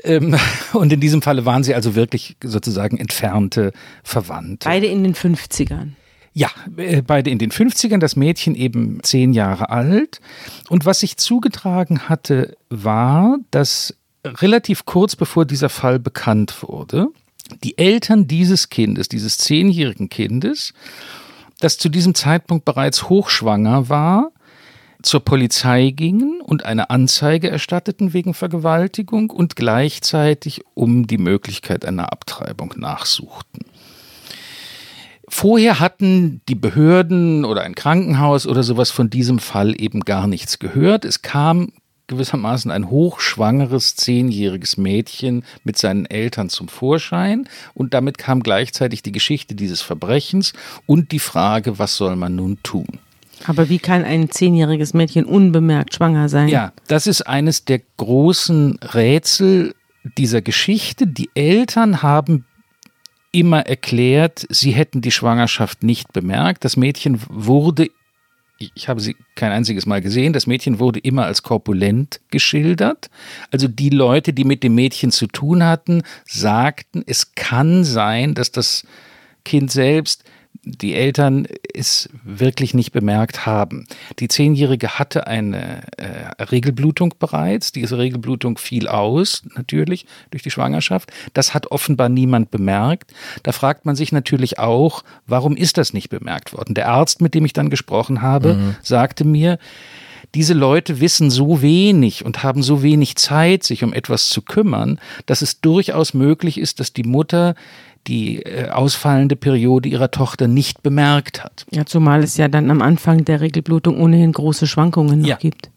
Ähm, 0.04 0.38
und 0.74 0.94
in 0.94 1.00
diesem 1.00 1.24
Falle 1.24 1.46
waren 1.46 1.64
sie 1.64 1.74
also 1.74 1.96
wirklich 1.96 2.38
sozusagen 2.44 2.98
entfernte 2.98 3.74
Verwandte. 4.04 4.70
Beide 4.70 4.86
in 4.86 5.04
den 5.04 5.16
50ern. 5.16 5.94
Ja, 6.34 6.50
äh, 6.78 7.02
beide 7.02 7.30
in 7.30 7.40
den 7.40 7.52
50ern, 7.52 8.00
das 8.00 8.16
Mädchen 8.16 8.56
eben 8.56 9.00
zehn 9.04 9.34
Jahre 9.34 9.70
alt. 9.70 10.22
Und 10.70 10.86
was 10.86 11.00
sich 11.00 11.18
zugetragen 11.18 12.10
hatte, 12.10 12.58
war, 12.70 13.38
dass 13.52 13.96
relativ 14.24 14.86
kurz 14.86 15.16
bevor 15.16 15.46
dieser 15.46 15.70
Fall 15.70 16.00
bekannt 16.00 16.64
wurde, 16.64 17.08
die 17.64 17.78
Eltern 17.78 18.28
dieses 18.28 18.70
Kindes, 18.70 19.10
dieses 19.10 19.38
zehnjährigen 19.38 20.10
Kindes, 20.10 20.74
das 21.60 21.78
zu 21.78 21.90
diesem 21.90 22.16
Zeitpunkt 22.16 22.66
bereits 22.66 23.10
hochschwanger 23.10 23.90
war, 23.90 24.32
zur 25.02 25.22
Polizei 25.22 25.92
gingen 25.92 26.42
und 26.42 26.66
eine 26.66 26.90
Anzeige 26.90 27.50
erstatteten 27.50 28.14
wegen 28.14 28.34
Vergewaltigung 28.34 29.30
und 29.30 29.56
gleichzeitig 29.56 30.62
um 30.74 31.08
die 31.08 31.18
Möglichkeit 31.18 31.86
einer 31.86 32.12
Abtreibung 32.12 32.74
nachsuchten. 32.78 33.66
Vorher 35.30 35.80
hatten 35.80 36.42
die 36.50 36.56
Behörden 36.56 37.46
oder 37.46 37.62
ein 37.62 37.76
Krankenhaus 37.76 38.48
oder 38.48 38.64
sowas 38.64 38.92
von 38.92 39.10
diesem 39.10 39.40
Fall 39.40 39.80
eben 39.80 40.02
gar 40.02 40.28
nichts 40.28 40.60
gehört. 40.60 41.06
Es 41.06 41.22
kam 41.22 41.72
gewissermaßen 42.08 42.72
ein 42.72 42.90
hochschwangeres 42.90 43.96
zehnjähriges 43.96 44.78
Mädchen 44.78 45.44
mit 45.64 45.78
seinen 45.78 46.06
Eltern 46.06 46.50
zum 46.50 46.68
Vorschein 46.68 47.48
und 47.74 47.94
damit 47.94 48.18
kam 48.18 48.42
gleichzeitig 48.42 49.04
die 49.04 49.12
Geschichte 49.12 49.56
dieses 49.56 49.82
Verbrechens 49.82 50.54
und 50.88 51.12
die 51.12 51.20
Frage, 51.20 51.80
was 51.80 51.96
soll 51.96 52.16
man 52.16 52.36
nun 52.36 52.58
tun? 52.64 52.88
Aber 53.46 53.70
wie 53.70 53.80
kann 53.80 54.04
ein 54.04 54.30
zehnjähriges 54.30 54.94
Mädchen 54.94 55.24
unbemerkt 55.24 55.96
schwanger 55.96 56.28
sein? 56.28 56.50
Ja, 56.50 56.74
das 56.88 57.08
ist 57.08 57.22
eines 57.22 57.64
der 57.64 57.80
großen 57.98 58.80
Rätsel 58.94 59.76
dieser 60.18 60.42
Geschichte. 60.42 61.08
Die 61.08 61.30
Eltern 61.36 62.02
haben 62.02 62.46
immer 63.32 63.62
erklärt, 63.62 64.46
sie 64.50 64.72
hätten 64.72 65.02
die 65.02 65.12
Schwangerschaft 65.12 65.84
nicht 65.84 66.14
bemerkt. 66.14 66.66
Das 66.66 66.78
Mädchen 66.78 67.22
wurde, 67.30 67.90
ich 68.58 68.90
habe 68.90 69.00
sie 69.00 69.16
kein 69.36 69.52
einziges 69.52 69.86
Mal 69.86 70.02
gesehen, 70.02 70.34
das 70.34 70.48
Mädchen 70.48 70.80
wurde 70.80 71.00
immer 71.00 71.26
als 71.26 71.44
korpulent 71.44 72.22
geschildert. 72.32 73.10
Also 73.52 73.68
die 73.68 73.90
Leute, 73.90 74.34
die 74.34 74.44
mit 74.44 74.64
dem 74.64 74.76
Mädchen 74.76 75.12
zu 75.12 75.28
tun 75.28 75.64
hatten, 75.64 76.04
sagten, 76.26 77.04
es 77.06 77.36
kann 77.36 77.84
sein, 77.84 78.34
dass 78.34 78.52
das 78.52 78.86
Kind 79.46 79.72
selbst 79.72 80.24
die 80.72 80.94
Eltern 80.94 81.48
es 81.74 82.10
wirklich 82.24 82.74
nicht 82.74 82.92
bemerkt 82.92 83.46
haben. 83.46 83.88
Die 84.20 84.28
Zehnjährige 84.28 85.00
hatte 85.00 85.28
eine 85.28 85.84
äh, 85.98 86.44
Regelblutung 86.44 87.16
bereits. 87.20 87.72
Diese 87.72 87.98
Regelblutung 87.98 88.58
fiel 88.58 88.88
aus, 88.88 89.44
natürlich, 89.56 90.06
durch 90.32 90.44
die 90.44 90.52
Schwangerschaft. 90.52 91.12
Das 91.34 91.54
hat 91.54 91.72
offenbar 91.72 92.10
niemand 92.10 92.52
bemerkt. 92.52 93.14
Da 93.44 93.52
fragt 93.52 93.86
man 93.86 93.96
sich 93.96 94.12
natürlich 94.12 94.60
auch, 94.60 95.04
warum 95.28 95.56
ist 95.56 95.78
das 95.78 95.94
nicht 95.94 96.10
bemerkt 96.10 96.54
worden? 96.54 96.76
Der 96.76 96.90
Arzt, 96.90 97.22
mit 97.22 97.34
dem 97.34 97.46
ich 97.46 97.54
dann 97.54 97.70
gesprochen 97.70 98.22
habe, 98.22 98.56
mhm. 98.56 98.76
sagte 98.82 99.26
mir, 99.26 99.60
diese 100.36 100.54
Leute 100.54 101.00
wissen 101.00 101.32
so 101.32 101.62
wenig 101.62 102.24
und 102.24 102.44
haben 102.44 102.62
so 102.62 102.84
wenig 102.84 103.16
Zeit, 103.16 103.64
sich 103.64 103.84
um 103.84 103.94
etwas 103.94 104.30
zu 104.30 104.44
kümmern, 104.44 105.00
dass 105.26 105.42
es 105.42 105.60
durchaus 105.60 106.14
möglich 106.14 106.60
ist, 106.60 106.80
dass 106.80 106.94
die 106.94 107.04
Mutter 107.04 107.56
die 108.08 108.42
äh, 108.44 108.70
ausfallende 108.70 109.36
Periode 109.36 109.90
ihrer 109.90 110.12
Tochter 110.12 110.48
nicht 110.48 110.84
bemerkt 110.84 111.44
hat. 111.44 111.66
Ja, 111.72 111.86
zumal 111.86 112.24
es 112.24 112.38
ja 112.38 112.48
dann 112.48 112.72
am 112.72 112.82
Anfang 112.82 113.26
der 113.26 113.42
Regelblutung 113.42 114.00
ohnehin 114.00 114.32
große 114.32 114.68
Schwankungen 114.68 115.22
noch 115.22 115.28
ja. 115.28 115.36
gibt. 115.38 115.70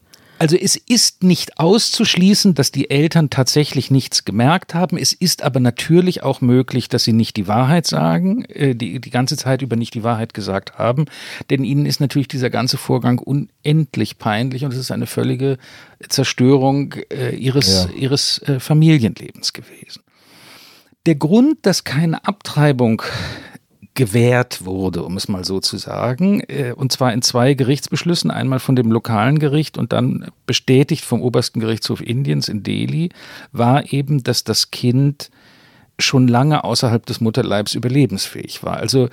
Also 0.43 0.57
es 0.57 0.75
ist 0.75 1.23
nicht 1.23 1.57
auszuschließen, 1.57 2.53
dass 2.53 2.71
die 2.71 2.89
Eltern 2.89 3.29
tatsächlich 3.29 3.91
nichts 3.91 4.25
gemerkt 4.25 4.73
haben. 4.73 4.97
Es 4.97 5.13
ist 5.13 5.41
aber 5.41 5.61
natürlich 5.61 6.23
auch 6.23 6.41
möglich, 6.41 6.89
dass 6.89 7.05
sie 7.05 7.13
nicht 7.13 7.37
die 7.37 7.47
Wahrheit 7.47 7.87
sagen, 7.87 8.43
äh, 8.45 8.75
die, 8.75 8.99
die 8.99 9.09
ganze 9.09 9.37
Zeit 9.37 9.61
über 9.61 9.77
nicht 9.77 9.93
die 9.93 10.03
Wahrheit 10.03 10.33
gesagt 10.33 10.77
haben. 10.77 11.05
Denn 11.49 11.63
ihnen 11.63 11.85
ist 11.85 12.01
natürlich 12.01 12.27
dieser 12.27 12.49
ganze 12.49 12.77
Vorgang 12.77 13.19
unendlich 13.19 14.17
peinlich 14.17 14.65
und 14.65 14.73
es 14.73 14.79
ist 14.79 14.91
eine 14.91 15.07
völlige 15.07 15.57
Zerstörung 16.09 16.95
äh, 17.09 17.33
ihres, 17.35 17.87
ja. 17.89 17.97
ihres 17.97 18.39
äh, 18.39 18.59
Familienlebens 18.59 19.53
gewesen. 19.53 20.01
Der 21.05 21.15
Grund, 21.15 21.65
dass 21.65 21.83
keine 21.83 22.25
Abtreibung 22.25 23.01
gewährt 23.93 24.65
wurde, 24.65 25.03
um 25.03 25.17
es 25.17 25.27
mal 25.27 25.45
so 25.45 25.59
zu 25.59 25.77
sagen, 25.77 26.41
äh, 26.47 26.73
und 26.75 26.91
zwar 26.91 27.13
in 27.13 27.21
zwei 27.21 27.53
Gerichtsbeschlüssen, 27.53 28.31
einmal 28.31 28.59
von 28.59 28.75
dem 28.75 28.91
lokalen 28.91 29.37
Gericht 29.37 29.77
und 29.77 29.93
dann 29.93 30.31
bestätigt 30.45 31.05
vom 31.05 31.21
obersten 31.21 31.59
Gerichtshof 31.59 32.01
Indiens 32.01 32.47
in 32.47 32.63
Delhi, 32.63 33.09
war 33.51 33.91
eben, 33.91 34.23
dass 34.23 34.43
das 34.43 34.71
Kind 34.71 35.29
schon 35.99 36.27
lange 36.27 36.63
außerhalb 36.63 37.05
des 37.05 37.21
Mutterleibs 37.21 37.75
überlebensfähig 37.75 38.63
war. 38.63 38.77
Also 38.77 39.09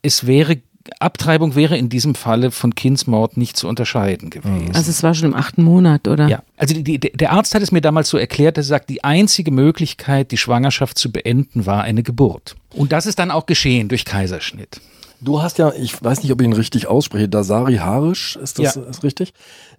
es 0.00 0.26
wäre 0.26 0.62
Abtreibung 0.98 1.54
wäre 1.54 1.76
in 1.76 1.88
diesem 1.88 2.14
Falle 2.14 2.50
von 2.50 2.74
Kindsmord 2.74 3.36
nicht 3.36 3.56
zu 3.56 3.68
unterscheiden 3.68 4.30
gewesen. 4.30 4.70
Also 4.74 4.90
es 4.90 5.02
war 5.02 5.14
schon 5.14 5.28
im 5.28 5.34
achten 5.34 5.62
Monat, 5.62 6.08
oder? 6.08 6.28
Ja. 6.28 6.42
Also 6.56 6.74
die, 6.74 6.98
die, 6.98 7.12
der 7.12 7.32
Arzt 7.32 7.54
hat 7.54 7.62
es 7.62 7.72
mir 7.72 7.80
damals 7.80 8.08
so 8.08 8.18
erklärt, 8.18 8.56
er 8.56 8.62
sagt, 8.62 8.90
die 8.90 9.04
einzige 9.04 9.50
Möglichkeit, 9.50 10.30
die 10.30 10.36
Schwangerschaft 10.36 10.98
zu 10.98 11.12
beenden, 11.12 11.66
war 11.66 11.82
eine 11.82 12.02
Geburt. 12.02 12.56
Und 12.74 12.92
das 12.92 13.06
ist 13.06 13.18
dann 13.18 13.30
auch 13.30 13.46
geschehen 13.46 13.88
durch 13.88 14.04
Kaiserschnitt. 14.04 14.80
Du 15.20 15.40
hast 15.40 15.58
ja, 15.58 15.72
ich 15.72 16.02
weiß 16.02 16.22
nicht, 16.22 16.32
ob 16.32 16.40
ich 16.40 16.46
ihn 16.46 16.52
richtig 16.52 16.88
ausspreche, 16.88 17.28
Dasari 17.28 17.76
Harisch, 17.76 18.36
ist 18.36 18.58
das 18.58 18.74
ja. 18.74 18.82
ist 18.82 19.04
richtig? 19.04 19.32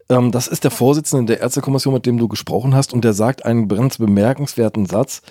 Ähm, 0.09 0.31
das 0.31 0.47
ist 0.47 0.63
der 0.63 0.71
Vorsitzende 0.71 1.33
der 1.33 1.41
Ärztekommission, 1.41 1.93
mit 1.93 2.05
dem 2.05 2.17
du 2.17 2.29
gesprochen 2.29 2.73
hast, 2.73 2.93
und 2.93 3.03
der 3.03 3.13
sagt 3.13 3.45
einen 3.45 3.67
ganz 3.67 3.97
bemerkenswerten 3.97 4.85
Satz 4.85 5.21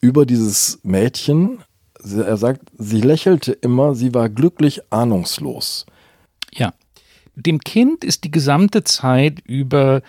über 0.00 0.26
dieses 0.26 0.80
Mädchen, 0.82 1.62
er 2.04 2.36
sagt, 2.36 2.62
sie 2.78 3.00
lächelte 3.00 3.52
immer, 3.52 3.94
sie 3.94 4.14
war 4.14 4.28
glücklich 4.28 4.80
ahnungslos. 4.90 5.86
Ja. 6.52 6.72
Dem 7.34 7.60
Kind 7.60 8.04
ist 8.04 8.24
die 8.24 8.30
gesamte 8.30 8.84
Zeit 8.84 9.40
über 9.40 10.02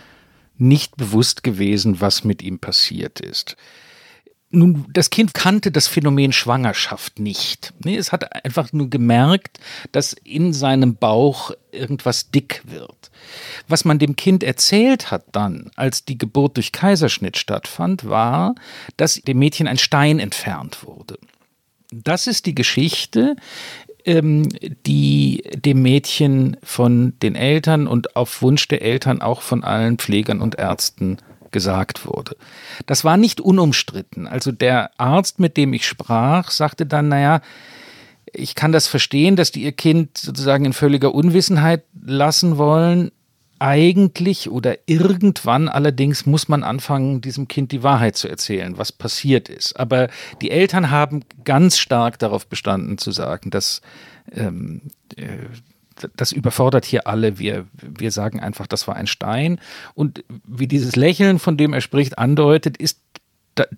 nicht 0.57 0.97
bewusst 0.97 1.43
gewesen, 1.43 2.01
was 2.01 2.23
mit 2.23 2.41
ihm 2.41 2.59
passiert 2.59 3.19
ist. 3.19 3.55
Nun, 4.55 4.85
das 4.93 5.09
Kind 5.09 5.33
kannte 5.33 5.71
das 5.71 5.87
Phänomen 5.87 6.31
Schwangerschaft 6.31 7.19
nicht. 7.19 7.73
Es 7.83 8.11
hat 8.11 8.45
einfach 8.45 8.71
nur 8.71 8.87
gemerkt, 8.87 9.59
dass 9.91 10.13
in 10.13 10.53
seinem 10.53 10.95
Bauch 10.95 11.49
irgendwas 11.71 12.29
dick 12.29 12.61
wird. 12.65 13.09
Was 13.67 13.83
man 13.83 13.97
dem 13.97 14.15
Kind 14.15 14.43
erzählt 14.43 15.09
hat 15.09 15.25
dann, 15.31 15.71
als 15.75 16.05
die 16.05 16.19
Geburt 16.19 16.57
durch 16.57 16.71
Kaiserschnitt 16.71 17.37
stattfand, 17.37 18.07
war, 18.07 18.53
dass 18.95 19.15
dem 19.15 19.39
Mädchen 19.39 19.67
ein 19.67 19.79
Stein 19.79 20.19
entfernt 20.19 20.85
wurde. 20.85 21.17
Das 22.03 22.27
ist 22.27 22.45
die 22.45 22.55
Geschichte, 22.55 23.35
ähm, 24.05 24.49
die 24.85 25.43
dem 25.55 25.81
Mädchen 25.81 26.57
von 26.63 27.13
den 27.21 27.35
Eltern 27.35 27.87
und 27.87 28.15
auf 28.15 28.41
Wunsch 28.41 28.67
der 28.67 28.81
Eltern 28.81 29.21
auch 29.21 29.41
von 29.41 29.63
allen 29.63 29.97
Pflegern 29.97 30.41
und 30.41 30.55
Ärzten 30.55 31.17
gesagt 31.51 32.05
wurde. 32.05 32.35
Das 32.85 33.05
war 33.05 33.15
nicht 33.15 33.39
unumstritten. 33.39 34.27
Also 34.27 34.51
der 34.51 34.91
Arzt, 34.99 35.39
mit 35.39 35.55
dem 35.55 35.71
ich 35.73 35.87
sprach, 35.87 36.51
sagte 36.51 36.85
dann, 36.85 37.07
naja, 37.07 37.41
ich 38.33 38.55
kann 38.55 38.71
das 38.71 38.87
verstehen, 38.87 39.35
dass 39.35 39.51
die 39.51 39.63
ihr 39.63 39.71
Kind 39.71 40.17
sozusagen 40.17 40.65
in 40.65 40.73
völliger 40.73 41.13
Unwissenheit 41.13 41.83
lassen 42.01 42.57
wollen. 42.57 43.11
Eigentlich 43.63 44.49
oder 44.49 44.77
irgendwann 44.87 45.69
allerdings 45.69 46.25
muss 46.25 46.49
man 46.49 46.65
anfangen, 46.65 47.21
diesem 47.21 47.47
Kind 47.47 47.71
die 47.71 47.81
Wahrheit 47.81 48.17
zu 48.17 48.27
erzählen, 48.27 48.77
was 48.77 48.91
passiert 48.91 49.47
ist. 49.47 49.79
Aber 49.79 50.09
die 50.41 50.51
Eltern 50.51 50.91
haben 50.91 51.23
ganz 51.45 51.77
stark 51.77 52.19
darauf 52.19 52.47
bestanden 52.47 52.97
zu 52.97 53.13
sagen, 53.13 53.51
dass 53.51 53.81
ähm, 54.33 54.81
äh, 55.15 55.45
das 56.17 56.33
überfordert 56.33 56.83
hier 56.83 57.07
alle. 57.07 57.39
Wir, 57.39 57.65
wir 57.71 58.11
sagen 58.11 58.41
einfach, 58.41 58.67
das 58.67 58.85
war 58.85 58.97
ein 58.97 59.07
Stein. 59.07 59.61
Und 59.93 60.25
wie 60.45 60.67
dieses 60.67 60.97
Lächeln, 60.97 61.39
von 61.39 61.55
dem 61.55 61.71
er 61.71 61.79
spricht, 61.79 62.17
andeutet, 62.17 62.75
ist 62.75 62.99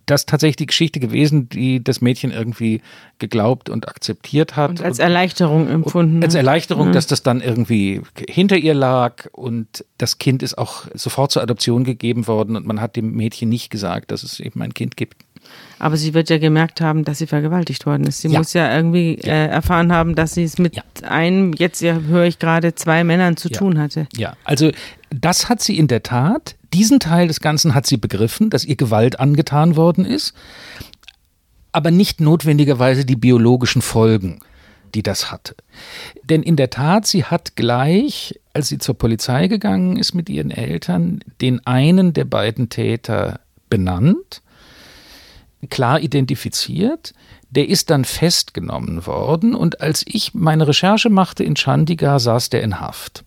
das 0.05 0.25
tatsächlich 0.25 0.55
die 0.55 0.65
Geschichte 0.67 0.99
gewesen, 0.99 1.49
die 1.49 1.83
das 1.83 2.01
Mädchen 2.01 2.31
irgendwie 2.31 2.81
geglaubt 3.19 3.69
und 3.69 3.87
akzeptiert 3.87 4.55
hat. 4.55 4.69
Und 4.69 4.81
als 4.81 4.99
Erleichterung 4.99 5.67
empfunden. 5.67 6.23
Als 6.23 6.35
Erleichterung, 6.35 6.89
mhm. 6.89 6.93
dass 6.93 7.07
das 7.07 7.23
dann 7.23 7.41
irgendwie 7.41 8.01
hinter 8.29 8.57
ihr 8.57 8.73
lag 8.73 9.27
und 9.31 9.85
das 9.97 10.17
Kind 10.17 10.43
ist 10.43 10.57
auch 10.57 10.85
sofort 10.93 11.31
zur 11.31 11.41
Adoption 11.41 11.83
gegeben 11.83 12.27
worden 12.27 12.55
und 12.55 12.65
man 12.65 12.79
hat 12.81 12.95
dem 12.95 13.11
Mädchen 13.15 13.49
nicht 13.49 13.69
gesagt, 13.69 14.11
dass 14.11 14.23
es 14.23 14.39
eben 14.39 14.61
ein 14.61 14.73
Kind 14.73 14.97
gibt. 14.97 15.17
Aber 15.77 15.97
sie 15.97 16.13
wird 16.13 16.29
ja 16.29 16.37
gemerkt 16.37 16.81
haben, 16.81 17.03
dass 17.03 17.17
sie 17.17 17.27
vergewaltigt 17.27 17.85
worden 17.85 18.07
ist. 18.07 18.21
Sie 18.21 18.29
ja. 18.29 18.39
muss 18.39 18.53
ja 18.53 18.73
irgendwie 18.75 19.19
ja. 19.21 19.33
Äh, 19.33 19.47
erfahren 19.47 19.91
haben, 19.91 20.15
dass 20.15 20.33
sie 20.33 20.43
es 20.43 20.57
mit 20.57 20.77
ja. 20.77 20.83
einem, 21.07 21.53
jetzt 21.53 21.81
ja, 21.81 21.99
höre 21.99 22.25
ich 22.25 22.39
gerade, 22.39 22.75
zwei 22.75 23.03
Männern 23.03 23.37
zu 23.37 23.49
tun 23.49 23.77
hatte. 23.77 24.07
Ja, 24.15 24.35
also 24.45 24.71
das 25.09 25.49
hat 25.49 25.61
sie 25.61 25.77
in 25.77 25.87
der 25.87 26.03
Tat. 26.03 26.55
Diesen 26.73 26.99
Teil 26.99 27.27
des 27.27 27.39
Ganzen 27.39 27.75
hat 27.75 27.85
sie 27.85 27.97
begriffen, 27.97 28.49
dass 28.49 28.65
ihr 28.65 28.75
Gewalt 28.75 29.19
angetan 29.19 29.75
worden 29.75 30.05
ist, 30.05 30.33
aber 31.71 31.91
nicht 31.91 32.21
notwendigerweise 32.21 33.05
die 33.05 33.15
biologischen 33.17 33.81
Folgen, 33.81 34.39
die 34.93 35.03
das 35.03 35.31
hatte. 35.31 35.55
Denn 36.23 36.41
in 36.41 36.55
der 36.55 36.69
Tat, 36.69 37.05
sie 37.05 37.25
hat 37.25 37.55
gleich, 37.55 38.39
als 38.53 38.69
sie 38.69 38.77
zur 38.77 38.97
Polizei 38.97 39.47
gegangen 39.47 39.97
ist 39.97 40.13
mit 40.13 40.29
ihren 40.29 40.51
Eltern, 40.51 41.19
den 41.41 41.65
einen 41.67 42.13
der 42.13 42.25
beiden 42.25 42.69
Täter 42.69 43.41
benannt 43.69 44.41
klar 45.67 45.99
identifiziert. 45.99 47.13
Der 47.49 47.69
ist 47.69 47.89
dann 47.89 48.05
festgenommen 48.05 49.05
worden 49.05 49.55
und 49.55 49.79
als 49.81 50.03
ich 50.05 50.33
meine 50.33 50.67
Recherche 50.67 51.09
machte 51.09 51.43
in 51.43 51.55
Chandigarh, 51.55 52.19
saß 52.19 52.49
der 52.49 52.63
in 52.63 52.81
Haft. 52.81 53.23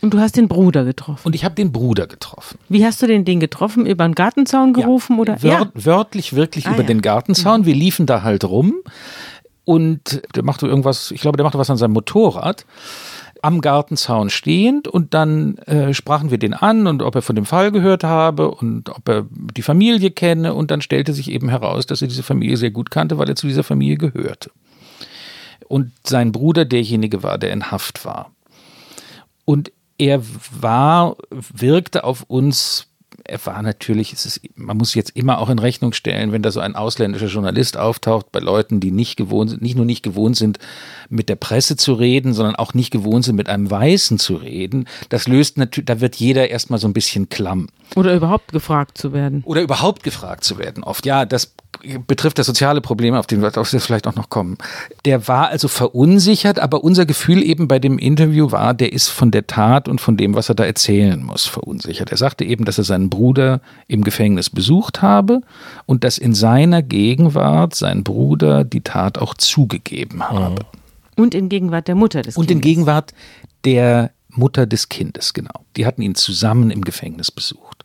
Und 0.00 0.14
du 0.14 0.18
hast 0.18 0.36
den 0.36 0.48
Bruder 0.48 0.84
getroffen. 0.84 1.26
Und 1.26 1.34
ich 1.34 1.44
habe 1.44 1.54
den 1.54 1.72
Bruder 1.72 2.06
getroffen. 2.06 2.58
Wie 2.70 2.86
hast 2.86 3.02
du 3.02 3.06
den 3.06 3.26
den 3.26 3.38
getroffen? 3.38 3.84
Über 3.84 4.04
den 4.04 4.14
Gartenzaun 4.14 4.72
gerufen 4.72 5.16
ja, 5.16 5.20
oder? 5.20 5.42
Wör 5.42 5.50
ja. 5.50 5.70
Wörtlich 5.74 6.34
wirklich 6.34 6.66
ah, 6.66 6.70
über 6.70 6.82
ja. 6.82 6.86
den 6.86 7.02
Gartenzaun. 7.02 7.66
Wir 7.66 7.74
liefen 7.74 8.06
da 8.06 8.22
halt 8.22 8.44
rum 8.44 8.76
und 9.64 10.22
der 10.34 10.42
machte 10.42 10.66
irgendwas, 10.66 11.10
ich 11.10 11.20
glaube, 11.20 11.36
der 11.36 11.44
machte 11.44 11.58
was 11.58 11.68
an 11.68 11.76
seinem 11.76 11.92
Motorrad 11.92 12.64
am 13.42 13.60
Gartenzaun 13.60 14.30
stehend 14.30 14.86
und 14.86 15.14
dann 15.14 15.56
äh, 15.58 15.94
sprachen 15.94 16.30
wir 16.30 16.38
den 16.38 16.54
an 16.54 16.86
und 16.86 17.02
ob 17.02 17.14
er 17.14 17.22
von 17.22 17.36
dem 17.36 17.46
Fall 17.46 17.72
gehört 17.72 18.04
habe 18.04 18.50
und 18.50 18.90
ob 18.90 19.08
er 19.08 19.26
die 19.30 19.62
Familie 19.62 20.10
kenne 20.10 20.54
und 20.54 20.70
dann 20.70 20.82
stellte 20.82 21.12
sich 21.12 21.30
eben 21.30 21.48
heraus, 21.48 21.86
dass 21.86 22.02
er 22.02 22.08
diese 22.08 22.22
Familie 22.22 22.56
sehr 22.56 22.70
gut 22.70 22.90
kannte, 22.90 23.18
weil 23.18 23.28
er 23.28 23.36
zu 23.36 23.46
dieser 23.46 23.64
Familie 23.64 23.96
gehörte. 23.96 24.50
Und 25.68 25.92
sein 26.04 26.32
Bruder 26.32 26.64
derjenige 26.64 27.22
war, 27.22 27.38
der 27.38 27.52
in 27.52 27.70
Haft 27.70 28.04
war. 28.04 28.32
Und 29.44 29.72
er 29.98 30.22
war, 30.60 31.16
wirkte 31.30 32.04
auf 32.04 32.24
uns 32.26 32.89
war 33.44 33.62
natürlich, 33.62 34.12
es 34.12 34.26
ist, 34.26 34.40
man 34.54 34.76
muss 34.76 34.94
jetzt 34.94 35.10
immer 35.16 35.38
auch 35.38 35.50
in 35.50 35.58
Rechnung 35.58 35.92
stellen, 35.92 36.32
wenn 36.32 36.42
da 36.42 36.50
so 36.50 36.60
ein 36.60 36.74
ausländischer 36.74 37.26
Journalist 37.26 37.76
auftaucht, 37.76 38.32
bei 38.32 38.40
Leuten, 38.40 38.80
die 38.80 38.90
nicht 38.90 39.16
gewohnt 39.16 39.50
sind, 39.50 39.62
nicht 39.62 39.76
nur 39.76 39.84
nicht 39.84 40.02
gewohnt 40.02 40.36
sind, 40.36 40.58
mit 41.08 41.28
der 41.28 41.36
Presse 41.36 41.76
zu 41.76 41.94
reden, 41.94 42.32
sondern 42.32 42.56
auch 42.56 42.74
nicht 42.74 42.90
gewohnt 42.90 43.24
sind, 43.24 43.36
mit 43.36 43.48
einem 43.48 43.70
Weißen 43.70 44.18
zu 44.18 44.36
reden. 44.36 44.86
Das 45.08 45.28
löst 45.28 45.58
natürlich, 45.58 45.86
da 45.86 46.00
wird 46.00 46.16
jeder 46.16 46.48
erstmal 46.48 46.78
so 46.78 46.88
ein 46.88 46.92
bisschen 46.92 47.28
klamm. 47.28 47.68
Oder 47.96 48.14
überhaupt 48.14 48.52
gefragt 48.52 48.98
zu 48.98 49.12
werden. 49.12 49.42
Oder 49.44 49.62
überhaupt 49.62 50.02
gefragt 50.02 50.44
zu 50.44 50.58
werden. 50.58 50.84
Oft, 50.84 51.06
ja, 51.06 51.24
das 51.24 51.52
betrifft 52.06 52.38
das 52.38 52.46
soziale 52.46 52.80
Problem, 52.80 53.14
auf 53.14 53.26
den 53.26 53.42
wir 53.42 53.50
vielleicht 53.52 54.06
auch 54.06 54.14
noch 54.14 54.30
kommen. 54.30 54.58
Der 55.04 55.28
war 55.28 55.48
also 55.48 55.68
verunsichert, 55.68 56.58
aber 56.58 56.84
unser 56.84 57.06
Gefühl 57.06 57.42
eben 57.42 57.68
bei 57.68 57.78
dem 57.78 57.98
Interview 57.98 58.50
war, 58.50 58.74
der 58.74 58.92
ist 58.92 59.08
von 59.08 59.30
der 59.30 59.46
Tat 59.46 59.88
und 59.88 60.00
von 60.00 60.16
dem, 60.16 60.34
was 60.34 60.48
er 60.48 60.54
da 60.54 60.64
erzählen 60.64 61.22
muss, 61.22 61.46
verunsichert. 61.46 62.10
Er 62.10 62.16
sagte 62.16 62.44
eben, 62.44 62.64
dass 62.64 62.78
er 62.78 62.84
seinen 62.84 63.10
Bruder 63.10 63.60
im 63.88 64.04
Gefängnis 64.04 64.50
besucht 64.50 65.02
habe 65.02 65.42
und 65.86 66.04
dass 66.04 66.18
in 66.18 66.34
seiner 66.34 66.82
Gegenwart 66.82 67.74
sein 67.74 68.04
Bruder 68.04 68.64
die 68.64 68.82
Tat 68.82 69.18
auch 69.18 69.34
zugegeben 69.34 70.28
habe. 70.28 70.64
Und 71.16 71.34
in 71.34 71.48
Gegenwart 71.48 71.88
der 71.88 71.94
Mutter 71.94 72.22
des 72.22 72.34
Kindes. 72.34 72.38
Und 72.38 72.50
in 72.50 72.60
Gegenwart 72.60 73.12
der 73.64 74.10
Mutter 74.28 74.66
des 74.66 74.88
Kindes, 74.88 75.34
genau. 75.34 75.64
Die 75.76 75.86
hatten 75.86 76.02
ihn 76.02 76.14
zusammen 76.14 76.70
im 76.70 76.82
Gefängnis 76.82 77.30
besucht. 77.30 77.79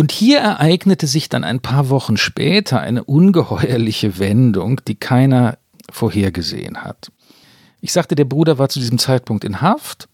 Und 0.00 0.12
hier 0.12 0.38
ereignete 0.38 1.06
sich 1.06 1.28
dann 1.28 1.44
ein 1.44 1.60
paar 1.60 1.90
Wochen 1.90 2.16
später 2.16 2.80
eine 2.80 3.04
ungeheuerliche 3.04 4.18
Wendung, 4.18 4.80
die 4.88 4.94
keiner 4.94 5.58
vorhergesehen 5.90 6.78
hat. 6.78 7.12
Ich 7.82 7.92
sagte, 7.92 8.14
der 8.14 8.24
Bruder 8.24 8.58
war 8.58 8.70
zu 8.70 8.78
diesem 8.78 8.96
Zeitpunkt 8.96 9.44
in 9.44 9.60
Haft 9.60 10.08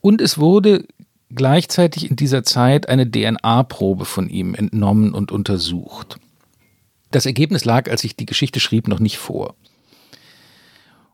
und 0.00 0.20
es 0.20 0.38
wurde 0.38 0.88
gleichzeitig 1.30 2.10
in 2.10 2.16
dieser 2.16 2.42
Zeit 2.42 2.88
eine 2.88 3.08
DNA-Probe 3.08 4.06
von 4.06 4.28
ihm 4.28 4.56
entnommen 4.56 5.14
und 5.14 5.30
untersucht. 5.30 6.18
Das 7.12 7.24
Ergebnis 7.24 7.64
lag, 7.64 7.88
als 7.88 8.02
ich 8.02 8.16
die 8.16 8.26
Geschichte 8.26 8.58
schrieb, 8.58 8.88
noch 8.88 8.98
nicht 8.98 9.18
vor. 9.18 9.54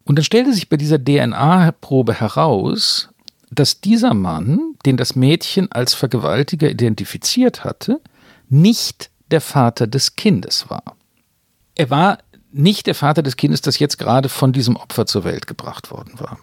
Und 0.05 0.16
dann 0.16 0.25
stellte 0.25 0.55
sich 0.55 0.71
bei 0.71 0.79
dieser 0.79 0.99
DNA-Probe 0.99 2.14
heraus, 2.14 3.11
dass 3.50 3.80
dieser 3.80 4.14
Mann, 4.14 4.74
den 4.84 4.96
das 4.96 5.16
Mädchen 5.16 5.70
als 5.72 5.94
Vergewaltiger 5.94 6.70
identifiziert 6.70 7.64
hatte, 7.64 8.00
nicht 8.48 9.11
der 9.30 9.40
Vater 9.40 9.87
des 9.87 10.16
Kindes 10.16 10.70
war. 10.70 10.96
Er 11.74 11.90
war 11.90 12.18
nicht 12.50 12.87
der 12.87 12.94
Vater 12.94 13.22
des 13.22 13.37
Kindes, 13.37 13.61
das 13.61 13.78
jetzt 13.78 13.98
gerade 13.98 14.28
von 14.28 14.52
diesem 14.52 14.76
Opfer 14.76 15.06
zur 15.06 15.24
Welt 15.24 15.46
gebracht 15.46 15.90
worden 15.90 16.18
war. 16.18 16.38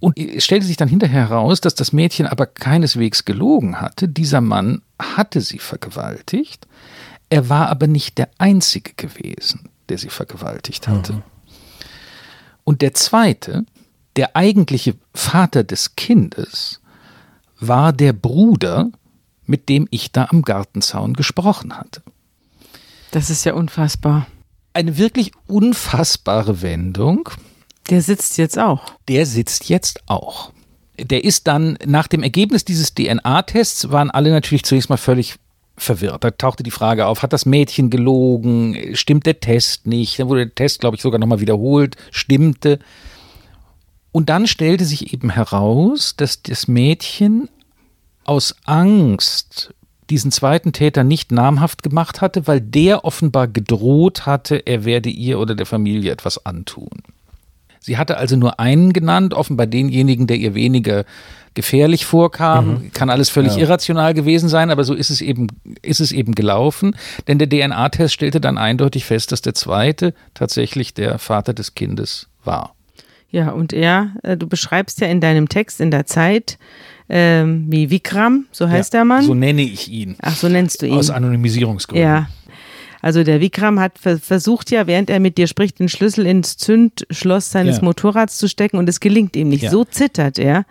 Und 0.00 0.16
es 0.16 0.44
stellte 0.44 0.66
sich 0.66 0.76
dann 0.76 0.88
hinterher 0.88 1.28
heraus, 1.28 1.60
dass 1.60 1.74
das 1.74 1.92
Mädchen 1.92 2.26
aber 2.26 2.46
keineswegs 2.46 3.24
gelogen 3.24 3.80
hatte. 3.80 4.06
Dieser 4.08 4.40
Mann 4.40 4.82
hatte 5.00 5.40
sie 5.40 5.58
vergewaltigt. 5.58 6.68
Er 7.30 7.48
war 7.48 7.68
aber 7.68 7.88
nicht 7.88 8.16
der 8.18 8.30
Einzige 8.38 8.92
gewesen, 8.94 9.70
der 9.88 9.98
sie 9.98 10.08
vergewaltigt 10.08 10.86
hatte. 10.86 11.14
Mhm. 11.14 11.22
Und 12.62 12.82
der 12.82 12.94
Zweite, 12.94 13.64
der 14.18 14.34
eigentliche 14.34 14.96
Vater 15.14 15.62
des 15.62 15.94
Kindes 15.94 16.80
war 17.60 17.92
der 17.92 18.12
Bruder, 18.12 18.90
mit 19.46 19.68
dem 19.68 19.86
ich 19.92 20.10
da 20.10 20.26
am 20.30 20.42
Gartenzaun 20.42 21.14
gesprochen 21.14 21.76
hatte. 21.76 22.02
Das 23.12 23.30
ist 23.30 23.44
ja 23.44 23.54
unfassbar. 23.54 24.26
Eine 24.72 24.98
wirklich 24.98 25.30
unfassbare 25.46 26.62
Wendung. 26.62 27.30
Der 27.90 28.02
sitzt 28.02 28.38
jetzt 28.38 28.58
auch. 28.58 28.92
Der 29.06 29.24
sitzt 29.24 29.68
jetzt 29.68 30.02
auch. 30.06 30.52
Der 30.98 31.22
ist 31.22 31.46
dann, 31.46 31.78
nach 31.86 32.08
dem 32.08 32.24
Ergebnis 32.24 32.64
dieses 32.64 32.94
DNA-Tests, 32.94 33.92
waren 33.92 34.10
alle 34.10 34.30
natürlich 34.30 34.64
zunächst 34.64 34.90
mal 34.90 34.96
völlig 34.96 35.36
verwirrt. 35.76 36.24
Da 36.24 36.32
tauchte 36.32 36.64
die 36.64 36.72
Frage 36.72 37.06
auf, 37.06 37.22
hat 37.22 37.32
das 37.32 37.46
Mädchen 37.46 37.88
gelogen? 37.88 38.96
Stimmt 38.96 39.26
der 39.26 39.38
Test 39.38 39.86
nicht? 39.86 40.18
Dann 40.18 40.28
wurde 40.28 40.46
der 40.46 40.54
Test, 40.56 40.80
glaube 40.80 40.96
ich, 40.96 41.02
sogar 41.02 41.20
nochmal 41.20 41.38
wiederholt. 41.38 41.96
Stimmte. 42.10 42.80
Und 44.12 44.30
dann 44.30 44.46
stellte 44.46 44.84
sich 44.84 45.12
eben 45.12 45.30
heraus, 45.30 46.16
dass 46.16 46.42
das 46.42 46.68
Mädchen 46.68 47.48
aus 48.24 48.56
Angst 48.64 49.74
diesen 50.10 50.32
zweiten 50.32 50.72
Täter 50.72 51.04
nicht 51.04 51.32
namhaft 51.32 51.82
gemacht 51.82 52.20
hatte, 52.20 52.46
weil 52.46 52.60
der 52.60 53.04
offenbar 53.04 53.46
gedroht 53.48 54.26
hatte, 54.26 54.56
er 54.66 54.84
werde 54.84 55.10
ihr 55.10 55.38
oder 55.38 55.54
der 55.54 55.66
Familie 55.66 56.10
etwas 56.10 56.44
antun. 56.46 57.02
Sie 57.80 57.96
hatte 57.96 58.16
also 58.16 58.36
nur 58.36 58.58
einen 58.58 58.92
genannt, 58.92 59.34
offenbar 59.34 59.66
denjenigen, 59.66 60.26
der 60.26 60.36
ihr 60.36 60.54
weniger 60.54 61.04
gefährlich 61.54 62.06
vorkam. 62.06 62.68
Mhm. 62.68 62.92
Kann 62.92 63.10
alles 63.10 63.30
völlig 63.30 63.54
ja. 63.54 63.62
irrational 63.62 64.14
gewesen 64.14 64.48
sein, 64.48 64.70
aber 64.70 64.84
so 64.84 64.94
ist 64.94 65.10
es 65.10 65.20
eben, 65.20 65.48
ist 65.82 66.00
es 66.00 66.12
eben 66.12 66.34
gelaufen. 66.34 66.96
Denn 67.26 67.38
der 67.38 67.48
DNA-Test 67.48 68.14
stellte 68.14 68.40
dann 68.40 68.58
eindeutig 68.58 69.04
fest, 69.04 69.32
dass 69.32 69.42
der 69.42 69.54
zweite 69.54 70.14
tatsächlich 70.34 70.94
der 70.94 71.18
Vater 71.18 71.54
des 71.54 71.74
Kindes 71.74 72.28
war. 72.44 72.74
Ja, 73.30 73.50
und 73.50 73.72
er, 73.72 74.14
äh, 74.22 74.36
du 74.36 74.46
beschreibst 74.46 75.00
ja 75.00 75.08
in 75.08 75.20
deinem 75.20 75.48
Text 75.48 75.80
in 75.80 75.90
der 75.90 76.06
Zeit, 76.06 76.58
ähm, 77.10 77.66
wie 77.68 77.90
Vikram, 77.90 78.46
so 78.52 78.68
heißt 78.68 78.94
ja, 78.94 79.00
der 79.00 79.04
Mann. 79.04 79.22
So 79.22 79.34
nenne 79.34 79.62
ich 79.62 79.90
ihn. 79.90 80.16
Ach, 80.20 80.36
so 80.36 80.48
nennst 80.48 80.82
du 80.82 80.86
ihn. 80.86 80.94
Aus 80.94 81.10
Anonymisierungsgründen. 81.10 82.02
Ja. 82.02 82.28
Also 83.00 83.22
der 83.22 83.40
Vikram 83.40 83.78
hat 83.78 83.98
versucht 83.98 84.70
ja, 84.70 84.86
während 84.86 85.08
er 85.08 85.20
mit 85.20 85.38
dir 85.38 85.46
spricht, 85.46 85.78
den 85.78 85.88
Schlüssel 85.88 86.26
ins 86.26 86.56
Zündschloss 86.56 87.50
seines 87.50 87.76
ja. 87.76 87.84
Motorrads 87.84 88.38
zu 88.38 88.48
stecken 88.48 88.76
und 88.76 88.88
es 88.88 88.98
gelingt 88.98 89.36
ihm 89.36 89.50
nicht. 89.50 89.62
Ja. 89.62 89.70
So 89.70 89.84
zittert 89.84 90.38
er. 90.38 90.64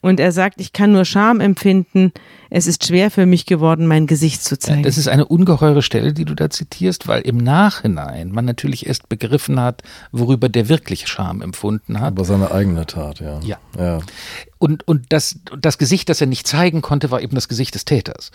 Und 0.00 0.20
er 0.20 0.32
sagt, 0.32 0.60
ich 0.60 0.72
kann 0.72 0.92
nur 0.92 1.04
Scham 1.04 1.40
empfinden. 1.40 2.12
Es 2.50 2.66
ist 2.66 2.86
schwer 2.86 3.10
für 3.10 3.26
mich 3.26 3.46
geworden, 3.46 3.86
mein 3.86 4.06
Gesicht 4.06 4.42
zu 4.44 4.58
zeigen. 4.58 4.82
Das 4.82 4.98
ist 4.98 5.08
eine 5.08 5.26
ungeheure 5.26 5.82
Stelle, 5.82 6.12
die 6.12 6.24
du 6.24 6.34
da 6.34 6.48
zitierst, 6.48 7.08
weil 7.08 7.22
im 7.22 7.38
Nachhinein 7.38 8.30
man 8.30 8.44
natürlich 8.44 8.86
erst 8.86 9.08
begriffen 9.08 9.60
hat, 9.60 9.82
worüber 10.12 10.48
der 10.48 10.68
wirklich 10.68 11.08
Scham 11.08 11.42
empfunden 11.42 12.00
hat. 12.00 12.12
Über 12.12 12.24
seine 12.24 12.52
eigene 12.52 12.86
Tat, 12.86 13.20
ja. 13.20 13.40
Ja. 13.40 13.58
ja. 13.76 14.00
Und, 14.58 14.86
und 14.88 15.06
das, 15.10 15.40
das 15.60 15.76
Gesicht, 15.76 16.08
das 16.08 16.20
er 16.20 16.26
nicht 16.26 16.46
zeigen 16.46 16.82
konnte, 16.82 17.10
war 17.10 17.20
eben 17.20 17.34
das 17.34 17.48
Gesicht 17.48 17.74
des 17.74 17.84
Täters. 17.84 18.30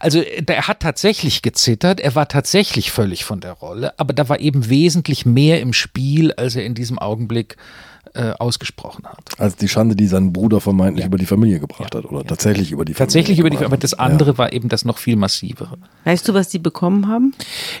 Also 0.00 0.20
er 0.20 0.68
hat 0.68 0.80
tatsächlich 0.80 1.40
gezittert, 1.42 2.00
er 2.00 2.14
war 2.14 2.28
tatsächlich 2.28 2.90
völlig 2.92 3.24
von 3.24 3.40
der 3.40 3.52
Rolle, 3.52 3.98
aber 3.98 4.12
da 4.12 4.28
war 4.28 4.40
eben 4.40 4.68
wesentlich 4.68 5.24
mehr 5.24 5.60
im 5.60 5.72
Spiel, 5.72 6.32
als 6.32 6.56
er 6.56 6.64
in 6.64 6.74
diesem 6.74 6.98
Augenblick 6.98 7.54
äh, 7.54 7.91
ausgesprochen 8.38 9.06
hat. 9.06 9.38
Als 9.38 9.56
die 9.56 9.68
Schande, 9.68 9.96
die 9.96 10.06
sein 10.06 10.32
Bruder 10.32 10.60
vermeintlich 10.60 11.04
ja. 11.04 11.06
über 11.06 11.16
die 11.16 11.24
Familie 11.24 11.60
gebracht 11.60 11.94
ja. 11.94 12.00
hat 12.00 12.04
oder 12.04 12.18
ja. 12.18 12.24
tatsächlich 12.24 12.70
über 12.70 12.84
die 12.84 12.92
Familie. 12.92 13.06
Tatsächlich 13.06 13.38
über 13.38 13.48
die 13.48 13.56
Familie, 13.56 13.72
aber 13.74 13.78
das 13.78 13.94
andere 13.94 14.36
war 14.36 14.52
eben 14.52 14.68
das 14.68 14.84
noch 14.84 14.98
viel 14.98 15.16
massivere. 15.16 15.78
Weißt 16.04 16.28
du, 16.28 16.34
was 16.34 16.48
die 16.48 16.58
bekommen 16.58 17.08
haben? 17.08 17.34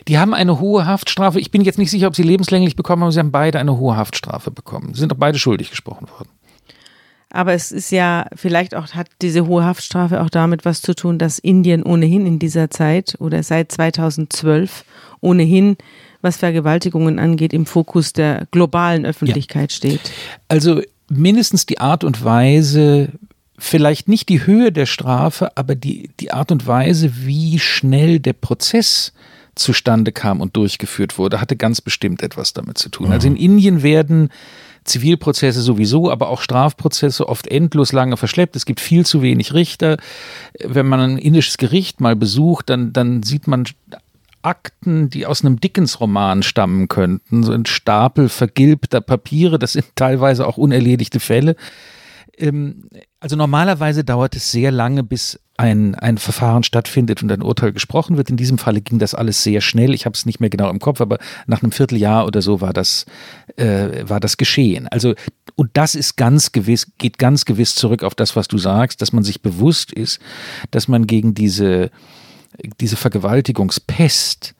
Die 0.08 0.18
haben 0.18 0.32
eine 0.32 0.58
hohe 0.58 0.86
Haftstrafe. 0.86 1.38
Ich 1.38 1.50
bin 1.50 1.62
jetzt 1.62 1.78
nicht 1.78 1.90
sicher, 1.90 2.06
ob 2.06 2.16
sie 2.16 2.22
lebenslänglich 2.22 2.76
bekommen 2.76 3.02
haben, 3.02 3.12
sie 3.12 3.18
haben 3.18 3.30
beide 3.30 3.58
eine 3.58 3.76
hohe 3.76 3.96
Haftstrafe 3.96 4.50
bekommen. 4.50 4.94
Sie 4.94 5.00
sind 5.00 5.12
doch 5.12 5.18
beide 5.18 5.38
schuldig 5.38 5.70
gesprochen 5.70 6.08
worden. 6.08 6.30
Aber 7.34 7.54
es 7.54 7.72
ist 7.72 7.90
ja, 7.90 8.26
vielleicht 8.34 8.74
auch 8.74 8.88
hat 8.88 9.08
diese 9.22 9.46
hohe 9.46 9.64
Haftstrafe 9.64 10.20
auch 10.20 10.28
damit 10.28 10.66
was 10.66 10.82
zu 10.82 10.94
tun, 10.94 11.18
dass 11.18 11.38
Indien 11.38 11.82
ohnehin 11.82 12.26
in 12.26 12.38
dieser 12.38 12.70
Zeit 12.70 13.16
oder 13.20 13.42
seit 13.42 13.72
2012 13.72 14.84
ohnehin 15.20 15.76
was 16.22 16.38
Vergewaltigungen 16.38 17.18
angeht, 17.18 17.52
im 17.52 17.66
Fokus 17.66 18.12
der 18.12 18.46
globalen 18.50 19.04
Öffentlichkeit 19.04 19.72
ja. 19.72 19.76
steht? 19.76 20.00
Also 20.48 20.82
mindestens 21.10 21.66
die 21.66 21.78
Art 21.78 22.04
und 22.04 22.24
Weise, 22.24 23.10
vielleicht 23.58 24.08
nicht 24.08 24.28
die 24.28 24.46
Höhe 24.46 24.72
der 24.72 24.86
Strafe, 24.86 25.56
aber 25.56 25.74
die, 25.74 26.10
die 26.20 26.32
Art 26.32 26.50
und 26.50 26.66
Weise, 26.66 27.12
wie 27.26 27.58
schnell 27.58 28.18
der 28.18 28.32
Prozess 28.32 29.12
zustande 29.54 30.12
kam 30.12 30.40
und 30.40 30.56
durchgeführt 30.56 31.18
wurde, 31.18 31.40
hatte 31.40 31.56
ganz 31.56 31.80
bestimmt 31.80 32.22
etwas 32.22 32.54
damit 32.54 32.78
zu 32.78 32.88
tun. 32.88 33.08
Mhm. 33.08 33.12
Also 33.12 33.28
in 33.28 33.36
Indien 33.36 33.82
werden 33.82 34.30
Zivilprozesse 34.84 35.60
sowieso, 35.60 36.10
aber 36.10 36.28
auch 36.28 36.40
Strafprozesse 36.40 37.28
oft 37.28 37.46
endlos 37.46 37.92
lange 37.92 38.16
verschleppt. 38.16 38.56
Es 38.56 38.66
gibt 38.66 38.80
viel 38.80 39.06
zu 39.06 39.22
wenig 39.22 39.54
Richter. 39.54 39.98
Wenn 40.58 40.86
man 40.86 41.00
ein 41.00 41.18
indisches 41.18 41.56
Gericht 41.56 42.00
mal 42.00 42.16
besucht, 42.16 42.70
dann, 42.70 42.92
dann 42.92 43.22
sieht 43.22 43.46
man 43.46 43.64
Akten, 44.42 45.10
die 45.10 45.26
aus 45.26 45.44
einem 45.44 45.60
Dickens-Roman 45.60 46.42
stammen 46.42 46.88
könnten, 46.88 47.42
so 47.42 47.52
ein 47.52 47.66
Stapel 47.66 48.28
vergilbter 48.28 49.00
Papiere, 49.00 49.58
das 49.58 49.72
sind 49.72 49.86
teilweise 49.94 50.46
auch 50.46 50.56
unerledigte 50.56 51.20
Fälle. 51.20 51.56
Ähm, 52.36 52.88
also 53.20 53.36
normalerweise 53.36 54.04
dauert 54.04 54.36
es 54.36 54.50
sehr 54.50 54.70
lange, 54.70 55.02
bis 55.02 55.38
ein, 55.56 55.94
ein 55.94 56.18
Verfahren 56.18 56.64
stattfindet 56.64 57.22
und 57.22 57.30
ein 57.30 57.42
Urteil 57.42 57.72
gesprochen 57.72 58.16
wird. 58.16 58.30
In 58.30 58.36
diesem 58.36 58.58
Falle 58.58 58.80
ging 58.80 58.98
das 58.98 59.14
alles 59.14 59.44
sehr 59.44 59.60
schnell. 59.60 59.94
Ich 59.94 60.06
habe 60.06 60.14
es 60.14 60.26
nicht 60.26 60.40
mehr 60.40 60.50
genau 60.50 60.70
im 60.70 60.80
Kopf, 60.80 61.00
aber 61.00 61.18
nach 61.46 61.62
einem 61.62 61.72
Vierteljahr 61.72 62.26
oder 62.26 62.42
so 62.42 62.60
war 62.60 62.72
das, 62.72 63.06
äh, 63.56 64.08
war 64.08 64.18
das 64.18 64.38
geschehen. 64.38 64.88
Also, 64.88 65.14
und 65.54 65.70
das 65.74 65.94
ist 65.94 66.16
ganz 66.16 66.52
gewiss, 66.52 66.90
geht 66.98 67.18
ganz 67.18 67.44
gewiss 67.44 67.74
zurück 67.74 68.02
auf 68.02 68.14
das, 68.14 68.34
was 68.34 68.48
du 68.48 68.58
sagst, 68.58 69.02
dass 69.02 69.12
man 69.12 69.22
sich 69.22 69.42
bewusst 69.42 69.92
ist, 69.92 70.18
dass 70.70 70.88
man 70.88 71.06
gegen 71.06 71.34
diese 71.34 71.90
diese 72.80 72.96
Vergewaltigungspest, 72.96 74.54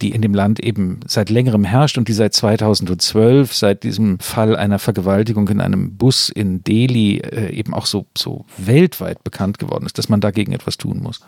die 0.00 0.12
in 0.12 0.22
dem 0.22 0.34
Land 0.34 0.60
eben 0.60 1.00
seit 1.06 1.30
längerem 1.30 1.64
herrscht 1.64 1.98
und 1.98 2.08
die 2.08 2.12
seit 2.12 2.34
2012, 2.34 3.54
seit 3.54 3.82
diesem 3.82 4.18
Fall 4.20 4.56
einer 4.56 4.78
Vergewaltigung 4.78 5.48
in 5.48 5.60
einem 5.60 5.96
Bus 5.96 6.28
in 6.28 6.62
Delhi 6.62 7.18
äh, 7.18 7.52
eben 7.52 7.74
auch 7.74 7.86
so, 7.86 8.06
so 8.16 8.44
weltweit 8.56 9.24
bekannt 9.24 9.58
geworden 9.58 9.86
ist, 9.86 9.98
dass 9.98 10.08
man 10.08 10.20
dagegen 10.20 10.52
etwas 10.52 10.76
tun 10.76 11.02
muss. 11.02 11.20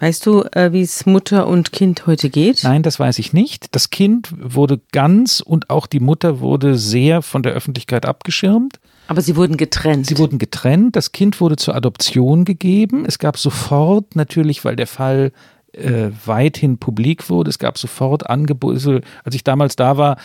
Weißt 0.00 0.26
du, 0.26 0.42
äh, 0.52 0.72
wie 0.72 0.82
es 0.82 1.06
Mutter 1.06 1.46
und 1.46 1.72
Kind 1.72 2.06
heute 2.06 2.30
geht? 2.30 2.62
Nein, 2.62 2.82
das 2.82 3.00
weiß 3.00 3.18
ich 3.18 3.32
nicht. 3.32 3.74
Das 3.74 3.90
Kind 3.90 4.32
wurde 4.36 4.80
ganz 4.92 5.40
und 5.40 5.70
auch 5.70 5.86
die 5.86 6.00
Mutter 6.00 6.40
wurde 6.40 6.76
sehr 6.76 7.22
von 7.22 7.42
der 7.42 7.52
Öffentlichkeit 7.52 8.06
abgeschirmt. 8.06 8.78
Aber 9.08 9.22
sie 9.22 9.36
wurden 9.36 9.56
getrennt. 9.56 10.06
Sie 10.06 10.18
wurden 10.18 10.38
getrennt. 10.38 10.94
Das 10.94 11.12
Kind 11.12 11.40
wurde 11.40 11.56
zur 11.56 11.74
Adoption 11.74 12.44
gegeben. 12.44 13.04
Es 13.06 13.18
gab 13.18 13.38
sofort 13.38 14.14
natürlich, 14.14 14.66
weil 14.66 14.76
der 14.76 14.86
Fall 14.86 15.32
äh, 15.72 16.10
weithin 16.26 16.76
publik 16.76 17.30
wurde. 17.30 17.48
Es 17.48 17.58
gab 17.58 17.78
sofort 17.78 18.28
Angebote. 18.28 19.00
Als 19.24 19.34
ich 19.34 19.44
damals 19.44 19.76
da 19.76 19.96
war, 19.96 20.18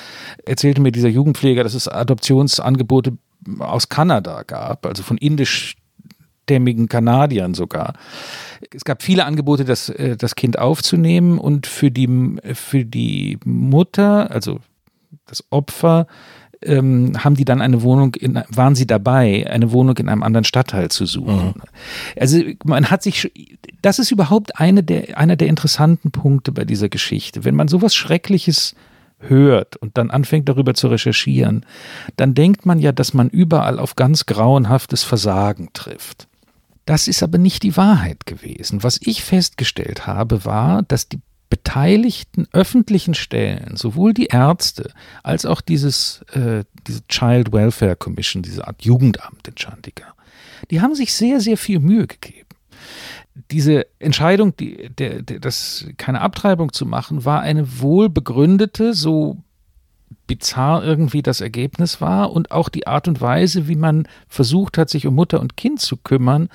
erzählte 0.45 0.81
mir 0.81 0.91
dieser 0.91 1.07
Jugendpfleger, 1.07 1.63
dass 1.63 1.75
es 1.75 1.87
Adoptionsangebote 1.87 3.17
aus 3.59 3.87
Kanada 3.87 4.43
gab, 4.43 4.85
also 4.85 5.01
von 5.01 5.17
indischstämmigen 5.17 6.89
Kanadiern 6.89 7.53
sogar. 7.53 7.93
Es 8.73 8.83
gab 8.83 9.01
viele 9.01 9.23
Angebote, 9.23 9.63
das, 9.63 9.87
äh, 9.87 10.17
das 10.17 10.35
Kind 10.35 10.59
aufzunehmen 10.59 11.37
und 11.37 11.67
für 11.67 11.89
die, 11.89 12.35
für 12.53 12.83
die 12.83 13.37
Mutter, 13.45 14.29
also 14.29 14.59
das 15.25 15.43
Opfer, 15.51 16.07
ähm, 16.65 17.23
haben 17.23 17.35
die 17.35 17.45
dann 17.45 17.61
eine 17.61 17.81
Wohnung, 17.81 18.15
in, 18.15 18.41
waren 18.49 18.75
sie 18.75 18.87
dabei, 18.87 19.49
eine 19.49 19.71
Wohnung 19.71 19.97
in 19.97 20.09
einem 20.09 20.23
anderen 20.23 20.43
Stadtteil 20.43 20.89
zu 20.89 21.05
suchen. 21.05 21.53
Mhm. 21.55 21.61
Also 22.19 22.41
man 22.63 22.89
hat 22.89 23.03
sich, 23.03 23.31
das 23.81 23.99
ist 23.99 24.11
überhaupt 24.11 24.59
eine 24.59 24.83
der, 24.83 25.17
einer 25.17 25.35
der 25.35 25.47
interessanten 25.47 26.11
Punkte 26.11 26.51
bei 26.51 26.65
dieser 26.65 26.89
Geschichte. 26.89 27.43
Wenn 27.45 27.55
man 27.55 27.67
sowas 27.67 27.95
Schreckliches 27.95 28.75
hört 29.19 29.75
und 29.77 29.97
dann 29.97 30.11
anfängt 30.11 30.49
darüber 30.49 30.73
zu 30.73 30.87
recherchieren, 30.87 31.65
dann 32.17 32.33
denkt 32.33 32.65
man 32.65 32.79
ja, 32.79 32.91
dass 32.91 33.13
man 33.13 33.29
überall 33.29 33.79
auf 33.79 33.95
ganz 33.95 34.25
grauenhaftes 34.25 35.03
Versagen 35.03 35.69
trifft. 35.73 36.27
Das 36.85 37.07
ist 37.07 37.23
aber 37.23 37.37
nicht 37.37 37.63
die 37.63 37.77
Wahrheit 37.77 38.25
gewesen. 38.25 38.83
Was 38.83 38.99
ich 39.01 39.23
festgestellt 39.23 40.05
habe, 40.05 40.43
war, 40.43 40.83
dass 40.83 41.07
die 41.07 41.19
beteiligten 41.53 42.47
öffentlichen 42.51 43.13
Stellen, 43.13 43.77
sowohl 43.77 44.15
die 44.15 44.25
Ärzte 44.25 44.91
als 45.21 45.45
auch 45.45 45.61
dieses, 45.61 46.23
äh, 46.33 46.63
diese 46.87 47.05
Child 47.09 47.53
Welfare 47.53 47.95
Commission, 47.95 48.41
diese 48.41 48.67
Art 48.67 48.81
Jugendamt 48.81 49.47
in 49.47 49.53
Chandigarh, 49.55 50.15
die 50.71 50.81
haben 50.81 50.95
sich 50.95 51.13
sehr, 51.13 51.39
sehr 51.41 51.55
viel 51.55 51.77
Mühe 51.77 52.07
gegeben. 52.07 52.49
Diese 53.51 53.85
Entscheidung, 53.99 54.57
die, 54.57 54.89
der, 54.97 55.21
der, 55.21 55.39
das, 55.39 55.85
keine 55.97 56.21
Abtreibung 56.21 56.73
zu 56.73 56.87
machen, 56.87 57.23
war 57.23 57.41
eine 57.41 57.79
wohl 57.81 58.09
begründete, 58.09 58.95
so 58.95 59.37
bizarr 60.25 60.83
irgendwie 60.83 61.21
das 61.21 61.39
Ergebnis 61.39 62.01
war 62.01 62.31
und 62.31 62.49
auch 62.49 62.67
die 62.67 62.87
Art 62.87 63.07
und 63.07 63.21
Weise, 63.21 63.67
wie 63.67 63.75
man 63.75 64.07
versucht 64.27 64.79
hat, 64.79 64.89
sich 64.89 65.05
um 65.05 65.13
Mutter 65.13 65.39
und 65.39 65.55
Kind 65.55 65.81
zu 65.81 65.97
kümmern, 65.97 66.49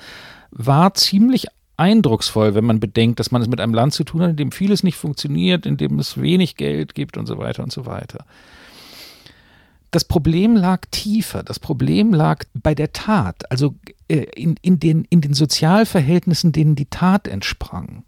war 0.51 0.93
ziemlich 0.93 1.47
eindrucksvoll, 1.79 2.55
wenn 2.55 2.65
man 2.65 2.79
bedenkt, 2.79 3.19
dass 3.19 3.31
man 3.31 3.41
es 3.41 3.47
mit 3.47 3.59
einem 3.59 3.73
Land 3.73 3.93
zu 3.93 4.03
tun 4.03 4.21
hat, 4.21 4.31
in 4.31 4.35
dem 4.35 4.51
vieles 4.51 4.83
nicht 4.83 4.97
funktioniert, 4.97 5.65
in 5.65 5.77
dem 5.77 5.97
es 5.99 6.19
wenig 6.21 6.55
Geld 6.55 6.93
gibt 6.93 7.17
und 7.17 7.25
so 7.25 7.37
weiter 7.37 7.63
und 7.63 7.71
so 7.71 7.85
weiter. 7.85 8.25
Das 9.91 10.05
Problem 10.05 10.55
lag 10.55 10.81
tiefer. 10.91 11.41
Das 11.41 11.59
Problem 11.59 12.13
lag 12.13 12.43
bei 12.53 12.75
der 12.75 12.93
Tat, 12.93 13.49
also 13.51 13.73
äh, 14.07 14.25
in, 14.35 14.55
in, 14.61 14.79
den, 14.79 15.05
in 15.09 15.21
den 15.21 15.33
Sozialverhältnissen, 15.33 16.51
denen 16.51 16.75
die 16.75 16.85
Tat 16.85 17.27
entsprang 17.27 18.03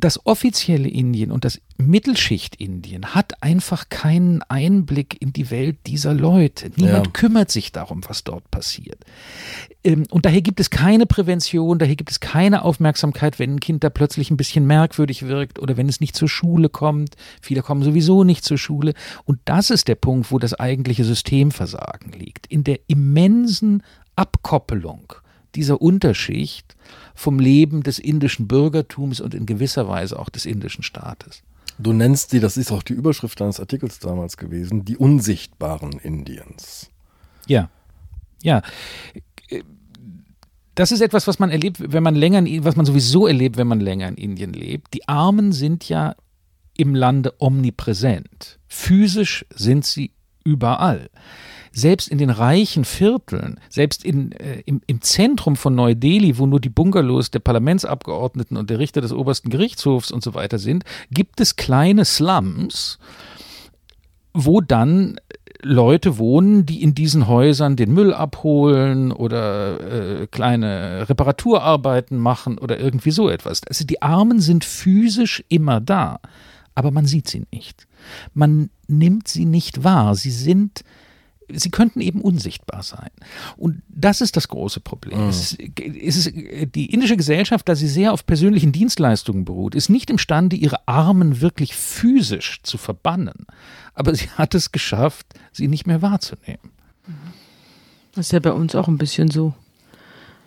das 0.00 0.24
offizielle 0.26 0.88
Indien 0.88 1.30
und 1.30 1.44
das 1.44 1.60
Mittelschicht-Indien 1.78 3.14
hat 3.14 3.42
einfach 3.42 3.88
keinen 3.88 4.42
Einblick 4.42 5.20
in 5.20 5.32
die 5.32 5.50
Welt 5.50 5.78
dieser 5.86 6.14
Leute. 6.14 6.70
Niemand 6.76 7.06
ja. 7.06 7.12
kümmert 7.12 7.50
sich 7.50 7.72
darum, 7.72 8.02
was 8.06 8.24
dort 8.24 8.50
passiert. 8.50 9.04
Ähm, 9.84 10.04
und 10.10 10.26
daher 10.26 10.42
gibt 10.42 10.60
es 10.60 10.70
keine 10.70 11.06
Prävention, 11.06 11.78
daher 11.78 11.96
gibt 11.96 12.10
es 12.10 12.20
keine 12.20 12.62
Aufmerksamkeit, 12.62 13.38
wenn 13.38 13.54
ein 13.54 13.60
Kind 13.60 13.84
da 13.84 13.90
plötzlich 13.90 14.30
ein 14.30 14.36
bisschen 14.36 14.66
merkwürdig 14.66 15.26
wirkt 15.26 15.58
oder 15.58 15.76
wenn 15.76 15.88
es 15.88 16.00
nicht 16.00 16.16
zur 16.16 16.28
Schule 16.28 16.68
kommt. 16.68 17.16
Viele 17.40 17.62
kommen 17.62 17.82
sowieso 17.82 18.24
nicht 18.24 18.44
zur 18.44 18.58
Schule. 18.58 18.94
Und 19.24 19.40
das 19.44 19.70
ist 19.70 19.88
der 19.88 19.94
Punkt, 19.94 20.30
wo 20.30 20.38
das 20.38 20.54
eigentliche 20.54 21.04
Systemversagen 21.04 22.12
liegt. 22.12 22.46
In 22.46 22.64
der 22.64 22.80
immensen 22.88 23.82
Abkoppelung 24.16 25.14
dieser 25.58 25.82
Unterschicht 25.82 26.76
vom 27.16 27.40
Leben 27.40 27.82
des 27.82 27.98
indischen 27.98 28.46
Bürgertums 28.46 29.20
und 29.20 29.34
in 29.34 29.44
gewisser 29.44 29.88
Weise 29.88 30.16
auch 30.16 30.28
des 30.28 30.46
indischen 30.46 30.84
Staates. 30.84 31.42
Du 31.80 31.92
nennst 31.92 32.30
sie, 32.30 32.38
das 32.38 32.56
ist 32.56 32.70
auch 32.70 32.84
die 32.84 32.92
Überschrift 32.92 33.40
deines 33.40 33.58
Artikels 33.58 33.98
damals 33.98 34.36
gewesen, 34.36 34.84
die 34.84 34.96
Unsichtbaren 34.96 35.98
Indiens. 35.98 36.90
Ja, 37.48 37.70
ja. 38.40 38.62
Das 40.76 40.92
ist 40.92 41.00
etwas, 41.00 41.26
was 41.26 41.40
man 41.40 41.50
erlebt, 41.50 41.78
wenn 41.92 42.04
man 42.04 42.14
länger 42.14 42.38
in, 42.38 42.62
was 42.62 42.76
man 42.76 42.86
sowieso 42.86 43.26
erlebt, 43.26 43.56
wenn 43.56 43.66
man 43.66 43.80
länger 43.80 44.06
in 44.08 44.14
Indien 44.14 44.52
lebt. 44.52 44.94
Die 44.94 45.08
Armen 45.08 45.50
sind 45.50 45.88
ja 45.88 46.14
im 46.76 46.94
Lande 46.94 47.34
omnipräsent. 47.38 48.60
Physisch 48.68 49.44
sind 49.52 49.84
sie 49.84 50.12
überall 50.44 51.10
selbst 51.72 52.08
in 52.08 52.18
den 52.18 52.30
reichen 52.30 52.84
Vierteln, 52.84 53.60
selbst 53.68 54.04
in, 54.04 54.32
äh, 54.32 54.62
im, 54.66 54.80
im 54.86 55.00
Zentrum 55.00 55.56
von 55.56 55.74
Neu-Delhi, 55.74 56.38
wo 56.38 56.46
nur 56.46 56.60
die 56.60 56.68
Bungalows 56.68 57.30
der 57.30 57.40
Parlamentsabgeordneten 57.40 58.56
und 58.56 58.70
der 58.70 58.78
Richter 58.78 59.00
des 59.00 59.12
obersten 59.12 59.50
Gerichtshofs 59.50 60.10
und 60.10 60.22
so 60.22 60.34
weiter 60.34 60.58
sind, 60.58 60.84
gibt 61.10 61.40
es 61.40 61.56
kleine 61.56 62.04
Slums, 62.04 62.98
wo 64.32 64.60
dann 64.60 65.18
Leute 65.62 66.18
wohnen, 66.18 66.66
die 66.66 66.82
in 66.82 66.94
diesen 66.94 67.26
Häusern 67.26 67.74
den 67.74 67.92
Müll 67.92 68.14
abholen 68.14 69.10
oder 69.10 70.20
äh, 70.20 70.26
kleine 70.28 71.08
Reparaturarbeiten 71.08 72.16
machen 72.16 72.58
oder 72.58 72.78
irgendwie 72.78 73.10
so 73.10 73.28
etwas. 73.28 73.62
Also 73.66 73.84
die 73.84 74.00
Armen 74.00 74.40
sind 74.40 74.64
physisch 74.64 75.42
immer 75.48 75.80
da, 75.80 76.20
aber 76.76 76.92
man 76.92 77.06
sieht 77.06 77.28
sie 77.28 77.42
nicht. 77.52 77.88
Man 78.34 78.70
nimmt 78.86 79.26
sie 79.26 79.44
nicht 79.44 79.82
wahr. 79.82 80.14
Sie 80.14 80.30
sind 80.30 80.84
sie 81.52 81.70
könnten 81.70 82.00
eben 82.00 82.20
unsichtbar 82.20 82.82
sein. 82.82 83.10
Und 83.56 83.82
das 83.88 84.20
ist 84.20 84.36
das 84.36 84.48
große 84.48 84.80
Problem. 84.80 85.24
Mhm. 85.24 85.28
Es, 85.28 85.56
es 85.56 86.16
ist, 86.16 86.32
die 86.74 86.92
indische 86.92 87.16
Gesellschaft, 87.16 87.68
da 87.68 87.74
sie 87.74 87.88
sehr 87.88 88.12
auf 88.12 88.26
persönlichen 88.26 88.72
Dienstleistungen 88.72 89.44
beruht, 89.44 89.74
ist 89.74 89.88
nicht 89.88 90.10
imstande, 90.10 90.56
ihre 90.56 90.86
Armen 90.86 91.40
wirklich 91.40 91.74
physisch 91.74 92.60
zu 92.62 92.78
verbannen. 92.78 93.46
Aber 93.94 94.14
sie 94.14 94.28
hat 94.30 94.54
es 94.54 94.72
geschafft, 94.72 95.26
sie 95.52 95.68
nicht 95.68 95.86
mehr 95.86 96.02
wahrzunehmen. 96.02 96.72
Das 98.14 98.26
ist 98.26 98.32
ja 98.32 98.40
bei 98.40 98.52
uns 98.52 98.74
auch 98.74 98.88
ein 98.88 98.98
bisschen 98.98 99.30
so. 99.30 99.54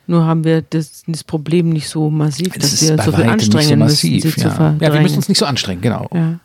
Nur 0.08 0.26
haben 0.26 0.44
wir 0.44 0.62
das, 0.62 1.04
das 1.08 1.24
Problem 1.24 1.70
nicht 1.70 1.88
so 1.88 2.10
massiv, 2.10 2.54
dass 2.54 2.72
das 2.72 2.82
wir 2.82 3.02
so 3.02 3.12
viel 3.12 3.24
anstrengen 3.26 3.70
so 3.70 3.76
massiv, 3.78 4.26
müssen, 4.26 4.40
sie 4.40 4.42
ja. 4.42 4.50
zu 4.50 4.56
verdrängen. 4.56 4.82
Ja, 4.82 4.94
wir 4.94 5.02
müssen 5.02 5.18
uns 5.18 5.30
nicht 5.30 5.38
so 5.38 5.46
anstrengen, 5.46 5.82
genau. 5.82 6.10
Ja. 6.14 6.40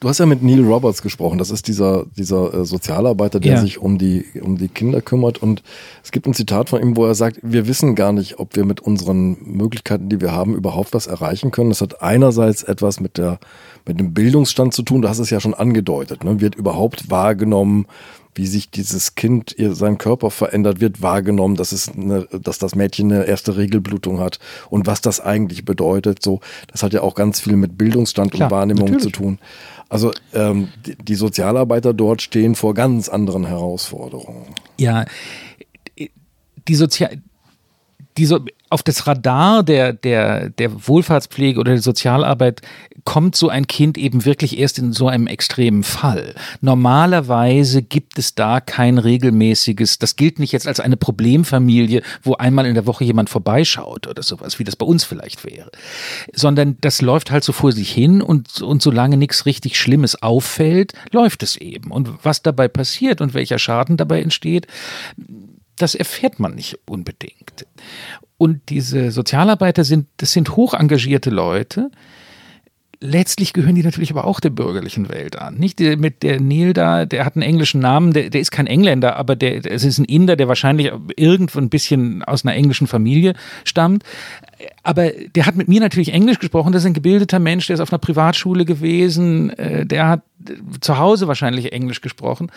Du 0.00 0.08
hast 0.08 0.18
ja 0.18 0.26
mit 0.26 0.42
Neil 0.44 0.62
Roberts 0.64 1.02
gesprochen. 1.02 1.38
Das 1.38 1.50
ist 1.50 1.66
dieser, 1.66 2.06
dieser 2.16 2.54
äh, 2.54 2.64
Sozialarbeiter, 2.64 3.40
der 3.40 3.54
Ja. 3.54 3.60
sich 3.60 3.78
um 3.78 3.98
die, 3.98 4.24
um 4.40 4.56
die 4.56 4.68
Kinder 4.68 5.00
kümmert. 5.00 5.42
Und 5.42 5.62
es 6.04 6.12
gibt 6.12 6.26
ein 6.26 6.34
Zitat 6.34 6.68
von 6.68 6.80
ihm, 6.80 6.96
wo 6.96 7.04
er 7.04 7.16
sagt, 7.16 7.40
wir 7.42 7.66
wissen 7.66 7.96
gar 7.96 8.12
nicht, 8.12 8.38
ob 8.38 8.54
wir 8.54 8.64
mit 8.64 8.80
unseren 8.80 9.36
Möglichkeiten, 9.44 10.08
die 10.08 10.20
wir 10.20 10.30
haben, 10.32 10.54
überhaupt 10.54 10.94
was 10.94 11.08
erreichen 11.08 11.50
können. 11.50 11.70
Das 11.70 11.80
hat 11.80 12.00
einerseits 12.00 12.62
etwas 12.62 13.00
mit 13.00 13.18
der, 13.18 13.40
mit 13.86 13.98
dem 13.98 14.14
Bildungsstand 14.14 14.72
zu 14.72 14.82
tun. 14.82 15.02
Du 15.02 15.08
hast 15.08 15.18
es 15.18 15.30
ja 15.30 15.40
schon 15.40 15.54
angedeutet. 15.54 16.22
Ne? 16.22 16.40
Wird 16.40 16.54
überhaupt 16.54 17.10
wahrgenommen, 17.10 17.86
wie 18.36 18.46
sich 18.46 18.70
dieses 18.70 19.16
Kind, 19.16 19.52
ihr, 19.58 19.74
sein 19.74 19.98
Körper 19.98 20.30
verändert, 20.30 20.80
wird 20.80 21.02
wahrgenommen, 21.02 21.56
dass 21.56 21.72
es 21.72 21.88
eine, 21.88 22.28
dass 22.40 22.58
das 22.58 22.76
Mädchen 22.76 23.12
eine 23.12 23.24
erste 23.24 23.56
Regelblutung 23.56 24.20
hat 24.20 24.38
und 24.70 24.86
was 24.86 25.00
das 25.00 25.18
eigentlich 25.18 25.64
bedeutet. 25.64 26.22
So, 26.22 26.38
das 26.70 26.84
hat 26.84 26.92
ja 26.92 27.02
auch 27.02 27.16
ganz 27.16 27.40
viel 27.40 27.56
mit 27.56 27.76
Bildungsstand 27.76 28.30
Klar, 28.30 28.46
und 28.46 28.56
Wahrnehmung 28.56 28.84
natürlich. 28.84 29.02
zu 29.02 29.10
tun. 29.10 29.38
Also 29.88 30.12
ähm, 30.34 30.68
die, 31.00 31.14
Sozialarbeiter 31.14 31.94
dort 31.94 32.20
stehen 32.20 32.54
vor 32.54 32.74
ganz 32.74 33.08
anderen 33.08 33.46
Herausforderungen. 33.46 34.54
Ja, 34.78 35.06
die 35.96 36.74
Sozial 36.74 37.22
die 38.18 38.26
so, 38.26 38.40
auf 38.70 38.82
das 38.82 39.06
Radar 39.06 39.62
der, 39.62 39.92
der, 39.92 40.50
der 40.50 40.88
Wohlfahrtspflege 40.88 41.58
oder 41.58 41.72
der 41.72 41.82
Sozialarbeit 41.82 42.62
kommt 43.04 43.36
so 43.36 43.48
ein 43.48 43.66
Kind 43.66 43.96
eben 43.96 44.24
wirklich 44.24 44.58
erst 44.58 44.78
in 44.78 44.92
so 44.92 45.08
einem 45.08 45.26
extremen 45.26 45.82
Fall. 45.82 46.34
Normalerweise 46.60 47.82
gibt 47.82 48.18
es 48.18 48.34
da 48.34 48.60
kein 48.60 48.98
regelmäßiges, 48.98 49.98
das 49.98 50.16
gilt 50.16 50.38
nicht 50.38 50.52
jetzt 50.52 50.68
als 50.68 50.80
eine 50.80 50.96
Problemfamilie, 50.96 52.02
wo 52.22 52.34
einmal 52.34 52.66
in 52.66 52.74
der 52.74 52.86
Woche 52.86 53.04
jemand 53.04 53.30
vorbeischaut 53.30 54.06
oder 54.06 54.22
sowas, 54.22 54.58
wie 54.58 54.64
das 54.64 54.76
bei 54.76 54.84
uns 54.84 55.04
vielleicht 55.04 55.44
wäre, 55.44 55.70
sondern 56.34 56.76
das 56.80 57.00
läuft 57.00 57.30
halt 57.30 57.44
so 57.44 57.52
vor 57.52 57.72
sich 57.72 57.90
hin 57.90 58.20
und, 58.20 58.60
und 58.60 58.82
solange 58.82 59.16
nichts 59.16 59.46
richtig 59.46 59.78
Schlimmes 59.78 60.22
auffällt, 60.22 60.92
läuft 61.10 61.42
es 61.42 61.56
eben. 61.56 61.90
Und 61.90 62.24
was 62.24 62.42
dabei 62.42 62.68
passiert 62.68 63.20
und 63.20 63.32
welcher 63.32 63.58
Schaden 63.58 63.96
dabei 63.96 64.20
entsteht, 64.20 64.66
das 65.76 65.94
erfährt 65.94 66.40
man 66.40 66.54
nicht 66.54 66.78
unbedingt. 66.86 67.66
Und 68.38 68.70
diese 68.70 69.10
Sozialarbeiter 69.10 69.84
sind, 69.84 70.06
das 70.16 70.32
sind 70.32 70.56
hoch 70.56 70.72
engagierte 70.72 71.30
Leute. 71.30 71.90
Letztlich 73.00 73.52
gehören 73.52 73.76
die 73.76 73.84
natürlich 73.84 74.10
aber 74.10 74.24
auch 74.24 74.40
der 74.40 74.50
bürgerlichen 74.50 75.08
Welt 75.08 75.36
an. 75.36 75.54
Nicht 75.54 75.78
der, 75.78 75.96
mit 75.96 76.24
der 76.24 76.40
Neil 76.40 76.72
da, 76.72 77.04
der 77.04 77.24
hat 77.24 77.36
einen 77.36 77.42
englischen 77.42 77.80
Namen, 77.80 78.12
der, 78.12 78.30
der 78.30 78.40
ist 78.40 78.50
kein 78.50 78.66
Engländer, 78.66 79.16
aber 79.16 79.36
der, 79.36 79.64
es 79.64 79.84
ist 79.84 79.98
ein 79.98 80.04
Inder, 80.04 80.34
der 80.34 80.48
wahrscheinlich 80.48 80.90
irgendwo 81.16 81.58
ein 81.58 81.68
bisschen 81.68 82.24
aus 82.24 82.44
einer 82.44 82.56
englischen 82.56 82.88
Familie 82.88 83.34
stammt. 83.64 84.02
Aber 84.82 85.10
der 85.10 85.46
hat 85.46 85.54
mit 85.54 85.68
mir 85.68 85.80
natürlich 85.80 86.12
Englisch 86.12 86.40
gesprochen. 86.40 86.72
Das 86.72 86.82
ist 86.82 86.86
ein 86.86 86.94
gebildeter 86.94 87.38
Mensch, 87.38 87.68
der 87.68 87.74
ist 87.74 87.80
auf 87.80 87.92
einer 87.92 88.00
Privatschule 88.00 88.64
gewesen. 88.64 89.50
äh, 89.50 89.86
Der 89.86 90.08
hat 90.08 90.22
zu 90.80 90.98
Hause 90.98 91.28
wahrscheinlich 91.28 91.72
Englisch 91.72 92.00
gesprochen 92.00 92.50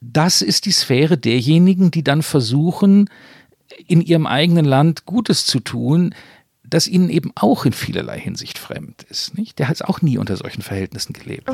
das 0.00 0.42
ist 0.42 0.66
die 0.66 0.72
Sphäre 0.72 1.16
derjenigen, 1.18 1.90
die 1.90 2.04
dann 2.04 2.22
versuchen, 2.22 3.08
in 3.86 4.00
ihrem 4.00 4.26
eigenen 4.26 4.64
Land 4.64 5.06
Gutes 5.06 5.46
zu 5.46 5.60
tun, 5.60 6.14
das 6.68 6.88
ihnen 6.88 7.10
eben 7.10 7.32
auch 7.34 7.64
in 7.64 7.72
vielerlei 7.72 8.18
Hinsicht 8.18 8.58
fremd 8.58 9.04
ist. 9.04 9.36
Nicht? 9.36 9.58
Der 9.58 9.68
hat 9.68 9.82
auch 9.82 10.02
nie 10.02 10.18
unter 10.18 10.36
solchen 10.36 10.62
Verhältnissen 10.62 11.12
gelebt. 11.12 11.48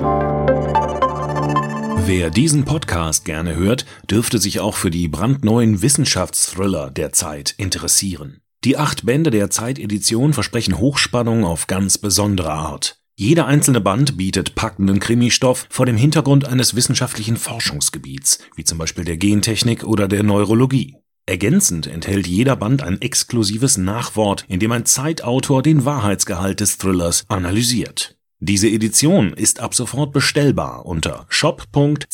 Wer 2.04 2.30
diesen 2.30 2.64
Podcast 2.64 3.24
gerne 3.24 3.54
hört, 3.54 3.86
dürfte 4.10 4.38
sich 4.38 4.60
auch 4.60 4.74
für 4.74 4.90
die 4.90 5.08
brandneuen 5.08 5.82
Wissenschaftsthriller 5.82 6.90
der 6.90 7.12
Zeit 7.12 7.54
interessieren. 7.58 8.40
Die 8.64 8.76
acht 8.76 9.06
Bände 9.06 9.30
der 9.30 9.50
Zeit-Edition 9.50 10.32
versprechen 10.32 10.78
Hochspannung 10.78 11.44
auf 11.44 11.66
ganz 11.66 11.98
besondere 11.98 12.52
Art. 12.52 12.98
Jeder 13.14 13.46
einzelne 13.46 13.80
Band 13.80 14.16
bietet 14.16 14.54
packenden 14.54 14.98
Krimistoff 14.98 15.66
vor 15.68 15.84
dem 15.84 15.96
Hintergrund 15.96 16.46
eines 16.46 16.74
wissenschaftlichen 16.74 17.36
Forschungsgebiets, 17.36 18.38
wie 18.56 18.64
zum 18.64 18.78
Beispiel 18.78 19.04
der 19.04 19.16
Gentechnik 19.16 19.84
oder 19.84 20.08
der 20.08 20.22
Neurologie. 20.22 20.96
Ergänzend 21.26 21.86
enthält 21.86 22.26
jeder 22.26 22.56
Band 22.56 22.82
ein 22.82 23.00
exklusives 23.00 23.76
Nachwort, 23.76 24.44
in 24.48 24.58
dem 24.58 24.72
ein 24.72 24.86
Zeitautor 24.86 25.62
den 25.62 25.84
Wahrheitsgehalt 25.84 26.58
des 26.60 26.78
Thrillers 26.78 27.24
analysiert. 27.28 28.16
Diese 28.40 28.68
Edition 28.68 29.32
ist 29.34 29.60
ab 29.60 29.72
sofort 29.72 30.12
bestellbar 30.12 30.84
unter 30.84 31.26
shop.zeit.de 31.28 32.10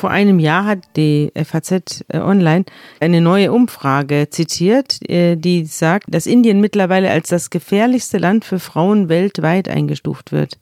Vor 0.00 0.10
einem 0.10 0.38
Jahr 0.38 0.64
hat 0.64 0.78
die 0.96 1.30
FAZ 1.36 2.06
äh, 2.08 2.20
Online 2.20 2.64
eine 3.00 3.20
neue 3.20 3.52
Umfrage 3.52 4.28
zitiert, 4.30 4.98
äh, 5.10 5.36
die 5.36 5.66
sagt, 5.66 6.06
dass 6.08 6.24
Indien 6.24 6.58
mittlerweile 6.58 7.10
als 7.10 7.28
das 7.28 7.50
gefährlichste 7.50 8.16
Land 8.16 8.46
für 8.46 8.60
Frauen 8.60 9.10
weltweit 9.10 9.68
eingestuft 9.68 10.32
wird. 10.32 10.58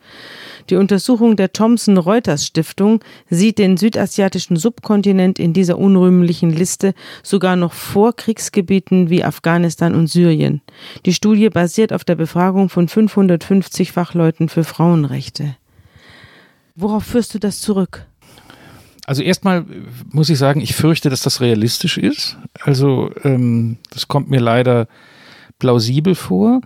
Die 0.70 0.74
Untersuchung 0.74 1.36
der 1.36 1.52
Thomson 1.52 1.98
Reuters 1.98 2.46
Stiftung 2.46 2.98
sieht 3.30 3.60
den 3.60 3.76
südasiatischen 3.76 4.56
Subkontinent 4.56 5.38
in 5.38 5.52
dieser 5.52 5.78
unrühmlichen 5.78 6.50
Liste 6.50 6.92
sogar 7.22 7.54
noch 7.54 7.74
vor 7.74 8.16
Kriegsgebieten 8.16 9.08
wie 9.08 9.22
Afghanistan 9.22 9.94
und 9.94 10.08
Syrien. 10.08 10.62
Die 11.06 11.14
Studie 11.14 11.48
basiert 11.48 11.92
auf 11.92 12.02
der 12.02 12.16
Befragung 12.16 12.70
von 12.70 12.88
550 12.88 13.92
Fachleuten 13.92 14.48
für 14.48 14.64
Frauenrechte. 14.64 15.54
Worauf 16.74 17.04
führst 17.04 17.34
du 17.34 17.38
das 17.38 17.60
zurück? 17.60 18.07
Also 19.08 19.22
erstmal 19.22 19.64
muss 20.10 20.28
ich 20.28 20.36
sagen, 20.36 20.60
ich 20.60 20.74
fürchte, 20.74 21.08
dass 21.08 21.22
das 21.22 21.40
realistisch 21.40 21.96
ist. 21.96 22.36
Also 22.60 23.10
ähm, 23.24 23.78
das 23.88 24.06
kommt 24.06 24.28
mir 24.28 24.38
leider 24.38 24.86
plausibel 25.58 26.14
vor. 26.14 26.60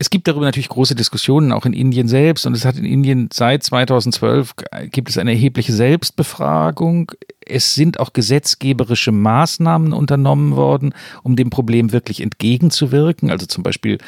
Es 0.00 0.08
gibt 0.08 0.28
darüber 0.28 0.46
natürlich 0.46 0.70
große 0.70 0.94
Diskussionen, 0.94 1.52
auch 1.52 1.66
in 1.66 1.74
Indien 1.74 2.08
selbst. 2.08 2.46
Und 2.46 2.56
es 2.56 2.64
hat 2.64 2.78
in 2.78 2.86
Indien 2.86 3.28
seit 3.30 3.62
2012 3.62 4.54
gibt 4.86 5.10
es 5.10 5.18
eine 5.18 5.32
erhebliche 5.32 5.74
Selbstbefragung. 5.74 7.12
Es 7.44 7.74
sind 7.74 8.00
auch 8.00 8.14
gesetzgeberische 8.14 9.12
Maßnahmen 9.12 9.92
unternommen 9.92 10.56
worden, 10.56 10.94
um 11.22 11.36
dem 11.36 11.50
Problem 11.50 11.92
wirklich 11.92 12.22
entgegenzuwirken. 12.22 13.30
Also 13.30 13.44
zum 13.44 13.62
Beispiel 13.62 13.98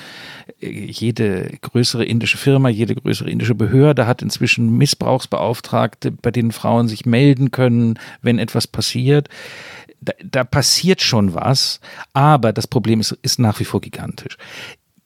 äh, 0.62 0.70
jede 0.70 1.59
größere 1.61 2.07
indische 2.07 2.38
Firma, 2.38 2.70
jede 2.70 2.94
größere 2.94 3.28
indische 3.28 3.55
Behörde 3.55 4.07
hat 4.07 4.22
inzwischen 4.22 4.78
Missbrauchsbeauftragte, 4.78 6.11
bei 6.11 6.31
denen 6.31 6.52
Frauen 6.52 6.88
sich 6.88 7.05
melden 7.05 7.50
können, 7.50 7.98
wenn 8.22 8.38
etwas 8.38 8.66
passiert. 8.66 9.28
Da, 10.00 10.14
da 10.24 10.42
passiert 10.42 11.02
schon 11.02 11.35
was, 11.35 11.81
aber 12.14 12.55
das 12.55 12.66
Problem 12.66 12.98
ist, 12.98 13.12
ist 13.20 13.38
nach 13.38 13.61
wie 13.61 13.64
vor 13.64 13.83
gigantisch 13.83 14.38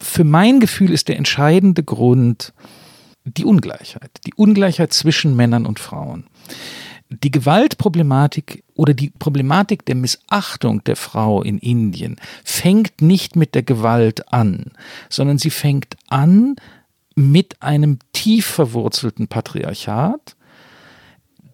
für 0.00 0.24
mein 0.24 0.60
Gefühl 0.60 0.90
ist 0.90 1.08
der 1.08 1.16
entscheidende 1.16 1.82
Grund 1.82 2.52
die 3.24 3.44
Ungleichheit. 3.44 4.10
Die 4.26 4.34
Ungleichheit 4.34 4.92
zwischen 4.92 5.34
Männern 5.34 5.66
und 5.66 5.78
Frauen. 5.78 6.26
Die 7.08 7.30
Gewaltproblematik 7.30 8.64
oder 8.74 8.92
die 8.92 9.10
Problematik 9.10 9.84
der 9.86 9.94
Missachtung 9.94 10.82
der 10.84 10.96
Frau 10.96 11.42
in 11.42 11.58
Indien 11.58 12.16
fängt 12.44 13.00
nicht 13.00 13.36
mit 13.36 13.54
der 13.54 13.62
Gewalt 13.62 14.32
an, 14.32 14.72
sondern 15.08 15.38
sie 15.38 15.50
fängt 15.50 15.96
an 16.08 16.56
mit 17.14 17.62
einem 17.62 17.98
tief 18.12 18.46
verwurzelten 18.46 19.28
Patriarchat, 19.28 20.36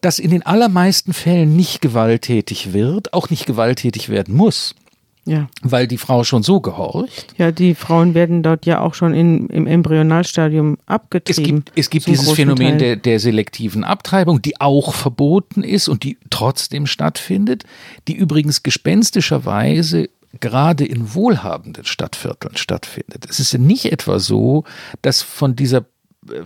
das 0.00 0.18
in 0.18 0.30
den 0.30 0.44
allermeisten 0.44 1.12
Fällen 1.12 1.54
nicht 1.54 1.80
gewalttätig 1.80 2.72
wird, 2.72 3.12
auch 3.12 3.30
nicht 3.30 3.46
gewalttätig 3.46 4.08
werden 4.08 4.34
muss 4.34 4.74
Ja. 5.24 5.48
weil 5.62 5.86
die 5.86 5.98
Frau 5.98 6.24
schon 6.24 6.42
so 6.42 6.60
gehorcht. 6.60 7.34
Ja, 7.38 7.52
die 7.52 7.76
Frauen 7.76 8.14
werden 8.14 8.42
dort 8.42 8.66
ja 8.66 8.80
auch 8.80 8.94
schon 8.94 9.14
in, 9.14 9.46
im 9.48 9.68
Embryonalstadium 9.68 10.74
Es 10.74 10.88
abgetrieben. 10.88 11.64
gibt, 11.64 11.78
es 11.78 11.90
gibt 11.90 12.06
dieses 12.08 12.32
Phänomen 12.32 12.78
der, 12.78 12.96
der 12.96 13.20
selektiven 13.20 13.84
Abtreibung, 13.84 14.42
die 14.42 14.60
auch 14.60 14.94
verboten 14.94 15.62
ist 15.62 15.88
und 15.88 16.02
die 16.02 16.18
trotzdem 16.30 16.86
stattfindet, 16.86 17.64
die 18.08 18.14
übrigens 18.14 18.64
gespenstischerweise 18.64 20.08
gerade 20.40 20.84
in 20.84 21.14
wohlhabenden 21.14 21.84
Stadtvierteln 21.84 22.56
stattfindet. 22.56 23.26
Es 23.28 23.38
ist 23.38 23.52
ja 23.52 23.58
nicht 23.58 23.92
etwa 23.92 24.18
so, 24.18 24.64
dass 25.02 25.22
von 25.22 25.54
dieser 25.54 25.84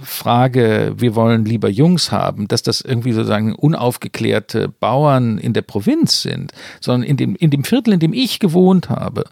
Frage, 0.00 0.94
wir 0.96 1.14
wollen 1.14 1.44
lieber 1.44 1.68
Jungs 1.68 2.10
haben, 2.10 2.48
dass 2.48 2.62
das 2.62 2.80
irgendwie 2.80 3.12
sozusagen 3.12 3.54
unaufgeklärte 3.54 4.68
Bauern 4.68 5.38
in 5.38 5.52
der 5.52 5.62
Provinz 5.62 6.22
sind, 6.22 6.52
sondern 6.80 7.02
in 7.08 7.16
dem, 7.16 7.36
in 7.36 7.50
dem 7.50 7.64
Viertel, 7.64 7.94
in 7.94 8.00
dem 8.00 8.12
ich 8.12 8.38
gewohnt 8.38 8.88
habe, 8.88 9.24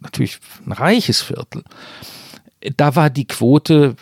natürlich 0.00 0.38
ein 0.64 0.72
reiches 0.72 1.22
Viertel, 1.22 1.64
da 2.76 2.96
war 2.96 3.10
die 3.10 3.26
Quote 3.26 3.96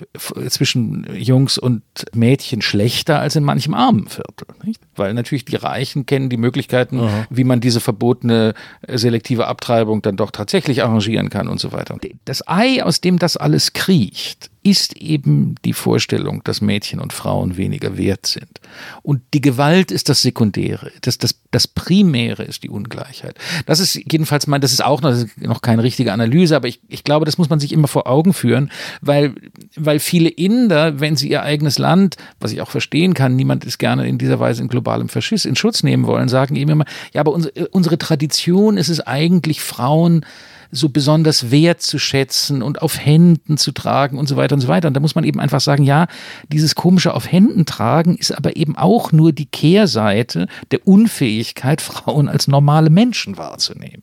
zwischen 0.48 1.06
Jungs 1.14 1.58
und 1.58 1.82
Mädchen 2.14 2.62
schlechter 2.62 3.18
als 3.18 3.35
in 3.35 3.42
manchem 3.42 3.74
armen 3.74 4.06
Viertel. 4.06 4.46
Nicht? 4.64 4.80
Weil 4.94 5.14
natürlich 5.14 5.44
die 5.44 5.56
Reichen 5.56 6.06
kennen 6.06 6.28
die 6.28 6.37
Möglichkeiten, 6.37 7.00
Aha. 7.00 7.26
wie 7.28 7.44
man 7.44 7.61
diese 7.61 7.80
verbotene 7.80 8.54
selektive 8.87 9.46
Abtreibung 9.46 10.02
dann 10.02 10.16
doch 10.16 10.30
tatsächlich 10.30 10.85
arrangieren 10.85 11.28
kann 11.28 11.48
und 11.48 11.58
so 11.58 11.72
weiter. 11.72 11.98
Das 12.24 12.46
Ei, 12.46 12.85
aus 12.85 13.00
dem 13.00 13.18
das 13.18 13.37
alles 13.37 13.72
kriecht, 13.72 14.51
ist 14.62 14.96
eben 14.96 15.57
die 15.64 15.72
Vorstellung, 15.72 16.42
dass 16.44 16.61
Mädchen 16.61 17.01
und 17.01 17.12
Frauen 17.12 17.57
weniger 17.57 17.96
wert 17.96 18.27
sind. 18.27 18.61
Und 19.03 19.22
die 19.35 19.40
Gewalt 19.40 19.90
ist 19.90 20.09
das 20.09 20.22
Sekundäre. 20.22 20.92
Das, 21.01 21.18
das, 21.18 21.35
das 21.51 21.66
Primäre 21.66 22.44
ist 22.44 22.62
die 22.62 22.70
Ungleichheit. 22.70 23.37
Das 23.66 23.81
ist 23.81 23.94
jedenfalls 23.94 24.46
mein, 24.46 24.61
das 24.61 24.72
ist 24.72 24.85
auch 24.85 25.03
noch, 25.03 25.16
noch 25.37 25.62
keine 25.62 25.83
richtige 25.83 26.12
Analyse, 26.12 26.55
aber 26.55 26.68
ich, 26.68 26.81
ich 26.88 27.03
glaube, 27.03 27.27
das 27.27 27.38
muss 27.38 27.51
man 27.51 27.59
sich 27.59 27.72
immer 27.72 27.88
vor 27.88 28.07
Augen 28.07 28.33
führen, 28.33 28.70
weil, 29.01 29.35
weil 29.77 29.98
viele 29.98 30.29
Inder, 30.29 31.01
wenn 31.01 31.16
sie 31.16 31.31
ihr 31.31 31.42
eigenes 31.42 31.79
Land, 31.79 32.16
was 32.38 32.53
ich 32.53 32.61
auch 32.61 32.70
verstehen 32.70 33.14
kann, 33.14 33.35
niemand 33.35 33.64
ist 33.64 33.79
gerne 33.79 34.07
in 34.07 34.18
dieser 34.18 34.38
Weise 34.38 34.62
in 34.62 34.68
globalem 34.68 35.09
Faschismus 35.09 35.44
in 35.44 35.57
Schutz 35.57 35.83
nehmen 35.83 36.07
wollen, 36.07 36.29
sagen 36.29 36.57
eben 36.57 36.70
immer, 36.70 36.85
ja, 37.12 37.20
aber 37.20 37.33
unsere, 37.33 37.68
unsere 37.68 37.98
Tradition 37.98 38.77
ist 38.77 38.88
es 38.88 39.01
eigentlich, 39.01 39.61
Frauen 39.61 40.25
so 40.74 40.88
besonders 40.88 41.50
wertzuschätzen 41.50 42.62
und 42.62 42.80
auf 42.80 42.98
Händen 42.98 43.58
zu 43.58 43.72
tragen 43.72 44.18
und 44.18 44.26
so 44.26 44.37
weiter 44.37 44.54
und 44.54 44.61
so 44.61 44.68
weiter. 44.68 44.88
Und 44.88 44.94
da 44.94 45.00
muss 45.00 45.14
man 45.14 45.24
eben 45.24 45.38
einfach 45.38 45.61
sagen, 45.61 45.85
ja, 45.85 46.06
dieses 46.48 46.74
komische 46.74 47.12
auf 47.12 47.30
Händen 47.30 47.66
tragen 47.66 48.16
ist 48.16 48.32
aber 48.32 48.56
eben 48.56 48.76
auch 48.76 49.12
nur 49.12 49.32
die 49.32 49.46
Kehrseite 49.46 50.48
der 50.70 50.87
Unfähigkeit, 50.88 51.80
Frauen 51.92 52.28
als 52.28 52.48
normale 52.48 52.88
Menschen 52.88 53.37
wahrzunehmen. 53.37 54.02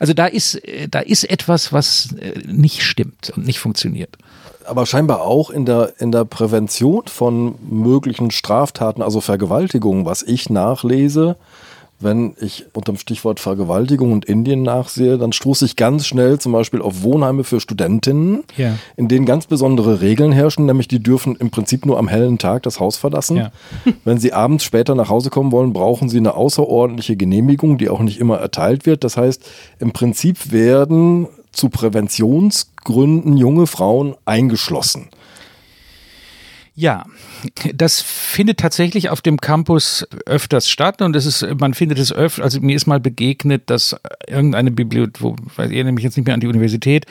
Also 0.00 0.12
da 0.12 0.26
ist, 0.26 0.56
äh, 0.66 0.88
da 0.88 0.98
ist 0.98 1.24
etwas, 1.24 1.72
was 1.72 2.12
äh, 2.18 2.40
nicht 2.44 2.82
stimmt 2.82 3.32
und 3.36 3.46
nicht 3.46 3.60
funktioniert 3.60 4.18
aber 4.66 4.86
scheinbar 4.86 5.22
auch 5.22 5.50
in 5.50 5.64
der, 5.64 5.94
in 5.98 6.12
der 6.12 6.24
Prävention 6.24 7.08
von 7.08 7.56
möglichen 7.68 8.30
Straftaten, 8.30 9.02
also 9.02 9.20
Vergewaltigungen, 9.20 10.04
was 10.04 10.22
ich 10.22 10.48
nachlese, 10.48 11.36
wenn 12.00 12.34
ich 12.40 12.66
unter 12.72 12.92
dem 12.92 12.98
Stichwort 12.98 13.40
Vergewaltigung 13.40 14.12
und 14.12 14.24
Indien 14.24 14.62
nachsehe, 14.62 15.18
dann 15.18 15.32
stoße 15.32 15.66
ich 15.66 15.76
ganz 15.76 16.06
schnell 16.06 16.38
zum 16.38 16.52
Beispiel 16.52 16.80
auf 16.80 17.02
Wohnheime 17.02 17.44
für 17.44 17.60
Studentinnen, 17.60 18.44
ja. 18.56 18.74
in 18.96 19.08
denen 19.08 19.26
ganz 19.26 19.46
besondere 19.46 20.00
Regeln 20.00 20.32
herrschen, 20.32 20.66
nämlich 20.66 20.88
die 20.88 21.02
dürfen 21.02 21.36
im 21.36 21.50
Prinzip 21.50 21.84
nur 21.84 21.98
am 21.98 22.08
hellen 22.08 22.38
Tag 22.38 22.62
das 22.62 22.80
Haus 22.80 22.96
verlassen. 22.96 23.36
Ja. 23.36 23.52
Wenn 24.04 24.18
sie 24.18 24.32
abends 24.32 24.64
später 24.64 24.94
nach 24.94 25.10
Hause 25.10 25.30
kommen 25.30 25.52
wollen, 25.52 25.72
brauchen 25.72 26.08
sie 26.08 26.18
eine 26.18 26.34
außerordentliche 26.34 27.16
Genehmigung, 27.16 27.76
die 27.76 27.90
auch 27.90 28.00
nicht 28.00 28.18
immer 28.18 28.38
erteilt 28.38 28.86
wird. 28.86 29.04
Das 29.04 29.16
heißt, 29.16 29.44
im 29.78 29.92
Prinzip 29.92 30.52
werden 30.52 31.28
zu 31.52 31.68
Präventionsgründen 31.68 33.36
junge 33.36 33.66
Frauen 33.66 34.14
eingeschlossen. 34.24 35.08
Ja, 36.74 37.04
das 37.74 38.00
findet 38.00 38.58
tatsächlich 38.58 39.10
auf 39.10 39.20
dem 39.20 39.40
Campus 39.40 40.06
öfters 40.24 40.68
statt 40.68 41.02
und 41.02 41.16
es 41.16 41.26
ist, 41.26 41.46
man 41.58 41.74
findet 41.74 41.98
es 41.98 42.12
öfter, 42.12 42.42
also 42.42 42.60
mir 42.60 42.76
ist 42.76 42.86
mal 42.86 43.00
begegnet, 43.00 43.68
dass 43.68 43.96
irgendeine 44.26 44.70
Bibliothek, 44.70 45.20
wo, 45.20 45.36
weiß 45.56 45.70
ich 45.70 45.84
nämlich 45.84 46.04
jetzt 46.04 46.16
nicht 46.16 46.26
mehr 46.26 46.34
an 46.34 46.40
die 46.40 46.46
Universität, 46.46 47.06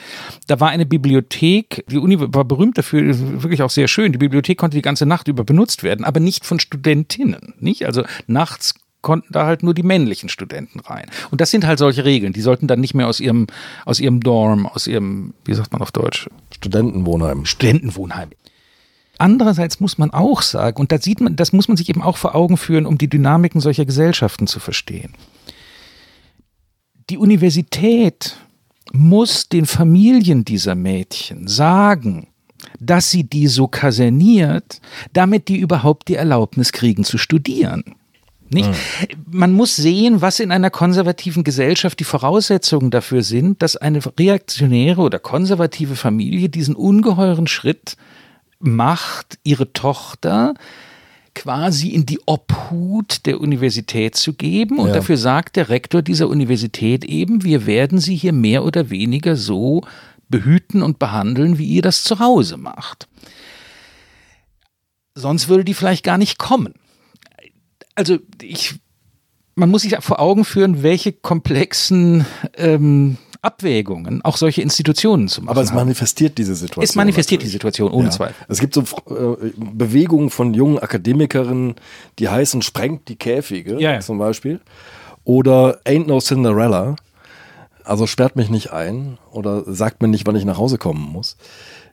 da 0.46 0.60
war 0.60 0.70
eine 0.70 0.86
Bibliothek, 0.86 1.84
die 1.88 1.98
Uni 1.98 2.16
war 2.18 2.44
berühmt 2.44 2.78
dafür, 2.78 3.02
wirklich 3.42 3.62
auch 3.62 3.70
sehr 3.70 3.86
schön. 3.86 4.12
Die 4.12 4.18
Bibliothek 4.18 4.58
konnte 4.58 4.76
die 4.76 4.82
ganze 4.82 5.06
Nacht 5.06 5.28
über 5.28 5.44
benutzt 5.44 5.82
werden, 5.82 6.04
aber 6.04 6.20
nicht 6.20 6.46
von 6.46 6.58
Studentinnen, 6.58 7.54
nicht? 7.58 7.86
Also 7.86 8.04
nachts 8.26 8.74
konnten 9.02 9.32
da 9.32 9.46
halt 9.46 9.62
nur 9.62 9.74
die 9.74 9.82
männlichen 9.82 10.28
Studenten 10.28 10.80
rein. 10.80 11.06
Und 11.30 11.40
das 11.40 11.50
sind 11.50 11.66
halt 11.66 11.78
solche 11.78 12.04
Regeln. 12.04 12.32
Die 12.32 12.40
sollten 12.40 12.66
dann 12.66 12.80
nicht 12.80 12.94
mehr 12.94 13.08
aus 13.08 13.20
ihrem, 13.20 13.46
aus 13.84 14.00
ihrem 14.00 14.20
Dorm, 14.20 14.66
aus 14.66 14.86
ihrem, 14.86 15.34
wie 15.44 15.54
sagt 15.54 15.72
man 15.72 15.80
auf 15.80 15.92
Deutsch? 15.92 16.28
Studentenwohnheim. 16.54 17.46
Studentenwohnheim. 17.46 18.30
Andererseits 19.20 19.80
muss 19.80 19.98
man 19.98 20.10
auch 20.12 20.40
sagen, 20.40 20.80
und 20.80 20.92
da 20.92 20.98
sieht 20.98 21.20
man, 21.20 21.36
das 21.36 21.52
muss 21.52 21.68
man 21.68 21.76
sich 21.76 21.90
eben 21.90 22.00
auch 22.00 22.16
vor 22.16 22.34
Augen 22.34 22.56
führen, 22.56 22.86
um 22.86 22.96
die 22.96 23.10
Dynamiken 23.10 23.60
solcher 23.60 23.84
Gesellschaften 23.84 24.46
zu 24.46 24.60
verstehen. 24.60 25.12
Die 27.10 27.18
Universität 27.18 28.38
muss 28.92 29.50
den 29.50 29.66
Familien 29.66 30.46
dieser 30.46 30.74
Mädchen 30.74 31.48
sagen, 31.48 32.28
dass 32.78 33.10
sie 33.10 33.24
die 33.24 33.46
so 33.46 33.68
kaserniert, 33.68 34.80
damit 35.12 35.48
die 35.48 35.58
überhaupt 35.58 36.08
die 36.08 36.14
Erlaubnis 36.14 36.72
kriegen 36.72 37.04
zu 37.04 37.18
studieren. 37.18 37.84
Nicht? 38.48 38.70
Man 39.26 39.52
muss 39.52 39.76
sehen, 39.76 40.22
was 40.22 40.40
in 40.40 40.50
einer 40.50 40.70
konservativen 40.70 41.44
Gesellschaft 41.44 42.00
die 42.00 42.04
Voraussetzungen 42.04 42.90
dafür 42.90 43.22
sind, 43.22 43.60
dass 43.60 43.76
eine 43.76 44.00
reaktionäre 44.18 45.02
oder 45.02 45.18
konservative 45.18 45.94
Familie 45.94 46.48
diesen 46.48 46.74
ungeheuren 46.74 47.48
Schritt 47.48 47.98
macht, 48.60 49.38
ihre 49.42 49.72
Tochter 49.72 50.54
quasi 51.34 51.88
in 51.88 52.06
die 52.06 52.20
Obhut 52.26 53.24
der 53.26 53.40
Universität 53.40 54.14
zu 54.16 54.34
geben. 54.34 54.78
Und 54.78 54.88
ja. 54.88 54.94
dafür 54.94 55.16
sagt 55.16 55.56
der 55.56 55.68
Rektor 55.68 56.02
dieser 56.02 56.28
Universität 56.28 57.04
eben, 57.04 57.44
wir 57.44 57.66
werden 57.66 57.98
sie 57.98 58.16
hier 58.16 58.32
mehr 58.32 58.64
oder 58.64 58.90
weniger 58.90 59.36
so 59.36 59.82
behüten 60.28 60.82
und 60.82 60.98
behandeln, 60.98 61.58
wie 61.58 61.66
ihr 61.66 61.82
das 61.82 62.04
zu 62.04 62.18
Hause 62.18 62.56
macht. 62.56 63.08
Sonst 65.14 65.48
würde 65.48 65.64
die 65.64 65.74
vielleicht 65.74 66.04
gar 66.04 66.18
nicht 66.18 66.38
kommen. 66.38 66.74
Also 67.94 68.18
ich, 68.40 68.74
man 69.54 69.70
muss 69.70 69.82
sich 69.82 69.96
vor 70.00 70.20
Augen 70.20 70.44
führen, 70.44 70.82
welche 70.82 71.12
komplexen 71.12 72.24
ähm, 72.56 73.18
Abwägungen, 73.42 74.22
auch 74.22 74.36
solche 74.36 74.60
Institutionen 74.60 75.28
zu 75.28 75.40
machen. 75.40 75.50
Aber 75.50 75.62
es 75.62 75.72
manifestiert 75.72 76.36
diese 76.36 76.54
Situation. 76.54 76.84
Es 76.84 76.94
manifestiert 76.94 77.40
natürlich. 77.40 77.52
die 77.52 77.56
Situation, 77.56 77.90
ohne 77.90 78.06
ja. 78.06 78.10
Zweifel. 78.10 78.46
Es 78.48 78.60
gibt 78.60 78.74
so 78.74 78.82
äh, 78.82 79.50
Bewegungen 79.56 80.30
von 80.30 80.52
jungen 80.52 80.78
Akademikerinnen, 80.78 81.74
die 82.18 82.28
heißen 82.28 82.60
Sprengt 82.62 83.08
die 83.08 83.16
Käfige 83.16 83.80
ja, 83.80 83.92
ja. 83.92 84.00
zum 84.00 84.18
Beispiel. 84.18 84.60
Oder 85.24 85.80
Ain't 85.84 86.06
No 86.06 86.20
Cinderella. 86.20 86.96
Also 87.84 88.06
sperrt 88.06 88.36
mich 88.36 88.50
nicht 88.50 88.72
ein 88.72 89.18
oder 89.32 89.64
sagt 89.66 90.02
mir 90.02 90.08
nicht, 90.08 90.26
wann 90.26 90.36
ich 90.36 90.44
nach 90.44 90.58
Hause 90.58 90.76
kommen 90.76 91.00
muss. 91.12 91.36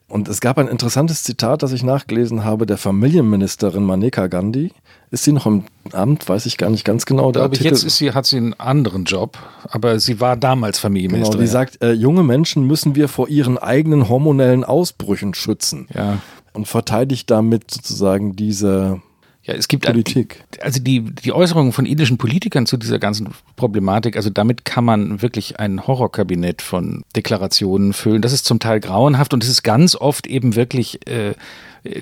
Und 0.10 0.30
es 0.30 0.40
gab 0.40 0.58
ein 0.58 0.70
interessantes 0.70 1.24
Zitat, 1.24 1.64
das 1.64 1.74
ich 1.74 1.84
nachgelesen 1.84 2.46
habe, 2.46 2.66
der 2.66 2.78
Familienministerin 2.78 3.84
Maneka 3.84 4.28
Gandhi. 4.28 4.72
Ist 5.12 5.26
sie 5.26 5.34
noch 5.34 5.46
im 5.46 5.66
Amt? 5.92 6.30
Weiß 6.30 6.46
ich 6.46 6.58
gar 6.58 6.70
nicht 6.70 6.86
ganz 6.86 7.06
genau. 7.06 7.32
Der 7.34 7.52
ich, 7.52 7.60
jetzt 7.60 7.84
ist 7.84 7.98
sie, 7.98 8.14
hat 8.14 8.26
sie 8.26 8.38
einen 8.38 8.54
anderen 8.54 9.04
Job, 9.04 9.38
aber 9.70 10.00
sie 10.00 10.22
war 10.22 10.38
damals 10.38 10.80
Familienministerin. 10.80 11.40
Genau, 11.40 11.46
die 11.46 11.52
sagt, 11.52 11.82
äh, 11.84 11.92
junge 11.92 12.24
Menschen 12.24 12.66
müssen 12.66 12.96
wir 12.96 13.10
vor 13.10 13.28
ihren 13.28 13.58
eigenen 13.58 14.08
hormonellen 14.08 14.64
Ausbrüchen 14.64 15.34
schützen. 15.34 15.88
Ja. 15.94 16.20
Und 16.54 16.68
verteidigt 16.68 17.30
damit 17.30 17.70
sozusagen 17.70 18.36
diese 18.36 19.02
ja, 19.48 19.54
es 19.54 19.70
gibt 19.70 19.86
Politik. 19.86 20.44
Also 20.62 20.82
die, 20.82 21.00
die 21.00 21.32
Äußerungen 21.32 21.72
von 21.72 21.86
indischen 21.86 22.18
Politikern 22.18 22.66
zu 22.66 22.76
dieser 22.76 23.00
ganzen 23.00 23.30
Problematik, 23.56 24.18
also 24.18 24.30
damit 24.30 24.66
kann 24.66 24.84
man 24.84 25.22
wirklich 25.22 25.58
ein 25.58 25.88
Horrorkabinett 25.88 26.62
von 26.62 27.04
Deklarationen 27.16 27.94
füllen. 27.94 28.22
Das 28.22 28.34
ist 28.34 28.44
zum 28.44 28.60
Teil 28.60 28.82
grauenhaft 28.82 29.34
und 29.34 29.42
es 29.42 29.50
ist 29.50 29.64
ganz 29.64 29.96
oft 29.96 30.28
eben 30.28 30.58
wirklich, 30.58 31.08
äh, 31.08 31.34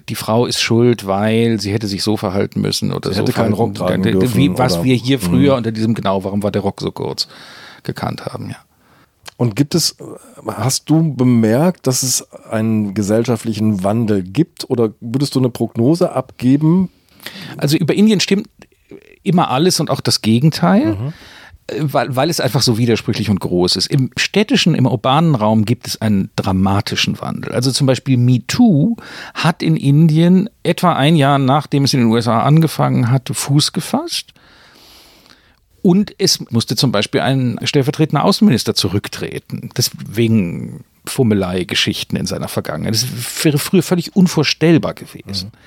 die 0.09 0.15
Frau 0.15 0.47
ist 0.47 0.59
schuld, 0.59 1.05
weil 1.05 1.59
sie 1.59 1.71
hätte 1.71 1.85
sich 1.85 2.01
so 2.01 2.17
verhalten 2.17 2.61
müssen 2.61 2.91
oder 2.91 3.09
sie 3.09 3.17
so. 3.17 3.21
Hätte 3.21 3.33
keinen 3.33 3.53
Rock 3.53 3.75
tragen 3.75 4.01
dürfen, 4.01 4.35
wie, 4.35 4.57
was 4.57 4.83
wir 4.83 4.95
hier 4.95 5.19
früher 5.19 5.51
mh. 5.51 5.57
unter 5.57 5.71
diesem 5.71 5.93
genau, 5.93 6.23
warum 6.23 6.41
war 6.41 6.51
der 6.51 6.63
Rock 6.63 6.81
so 6.81 6.91
kurz, 6.91 7.27
gekannt 7.83 8.25
haben, 8.25 8.49
ja. 8.49 8.57
Und 9.37 9.55
gibt 9.55 9.75
es, 9.75 9.97
hast 10.47 10.89
du 10.89 11.13
bemerkt, 11.13 11.87
dass 11.87 12.03
es 12.03 12.25
einen 12.49 12.93
gesellschaftlichen 12.93 13.83
Wandel 13.83 14.23
gibt 14.23 14.67
oder 14.69 14.93
würdest 15.01 15.35
du 15.35 15.39
eine 15.39 15.49
Prognose 15.49 16.13
abgeben, 16.13 16.89
also 17.57 17.77
über 17.77 17.93
Indien 17.93 18.19
stimmt 18.19 18.47
immer 19.23 19.49
alles 19.49 19.79
und 19.79 19.89
auch 19.89 20.01
das 20.01 20.21
Gegenteil. 20.21 20.95
Mhm 20.95 21.13
weil, 21.79 22.15
weil 22.15 22.29
es 22.29 22.39
einfach 22.39 22.61
so 22.61 22.77
widersprüchlich 22.77 23.29
und 23.29 23.39
groß 23.39 23.75
ist. 23.75 23.87
Im 23.87 24.11
städtischen, 24.17 24.75
im 24.75 24.85
urbanen 24.85 25.33
Raum 25.33 25.65
gibt 25.65 25.87
es 25.87 25.99
einen 25.99 26.29
dramatischen 26.35 27.19
Wandel. 27.19 27.53
Also 27.53 27.71
zum 27.71 27.87
Beispiel 27.87 28.17
MeToo 28.17 28.97
hat 29.33 29.63
in 29.63 29.75
Indien 29.75 30.49
etwa 30.63 30.93
ein 30.93 31.15
Jahr 31.15 31.39
nachdem 31.39 31.85
es 31.85 31.93
in 31.93 32.01
den 32.01 32.09
USA 32.09 32.43
angefangen 32.43 33.09
hat, 33.09 33.29
Fuß 33.33 33.73
gefasst. 33.73 34.33
Und 35.81 36.15
es 36.17 36.39
musste 36.51 36.75
zum 36.75 36.91
Beispiel 36.91 37.21
ein 37.21 37.59
stellvertretender 37.63 38.23
Außenminister 38.23 38.75
zurücktreten. 38.75 39.69
Deswegen 39.75 40.83
Fummelei-Geschichten 41.05 42.15
in 42.15 42.25
seiner 42.25 42.47
Vergangenheit. 42.47 42.93
Das 42.93 43.43
wäre 43.43 43.57
früher 43.57 43.83
völlig 43.83 44.15
unvorstellbar 44.15 44.93
gewesen. 44.93 45.51
Mhm. 45.51 45.57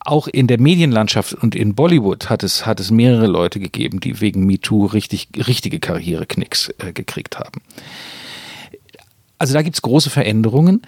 Auch 0.00 0.28
in 0.28 0.46
der 0.46 0.60
Medienlandschaft 0.60 1.34
und 1.34 1.54
in 1.54 1.74
Bollywood 1.74 2.30
hat 2.30 2.42
es, 2.42 2.66
hat 2.66 2.80
es 2.80 2.90
mehrere 2.90 3.26
Leute 3.26 3.60
gegeben, 3.60 4.00
die 4.00 4.20
wegen 4.20 4.46
MeToo 4.46 4.86
richtig, 4.86 5.28
richtige 5.36 5.80
Karriereknicks 5.80 6.70
äh, 6.78 6.92
gekriegt 6.92 7.38
haben. 7.38 7.60
Also 9.38 9.54
da 9.54 9.62
gibt 9.62 9.76
es 9.76 9.82
große 9.82 10.10
Veränderungen. 10.10 10.82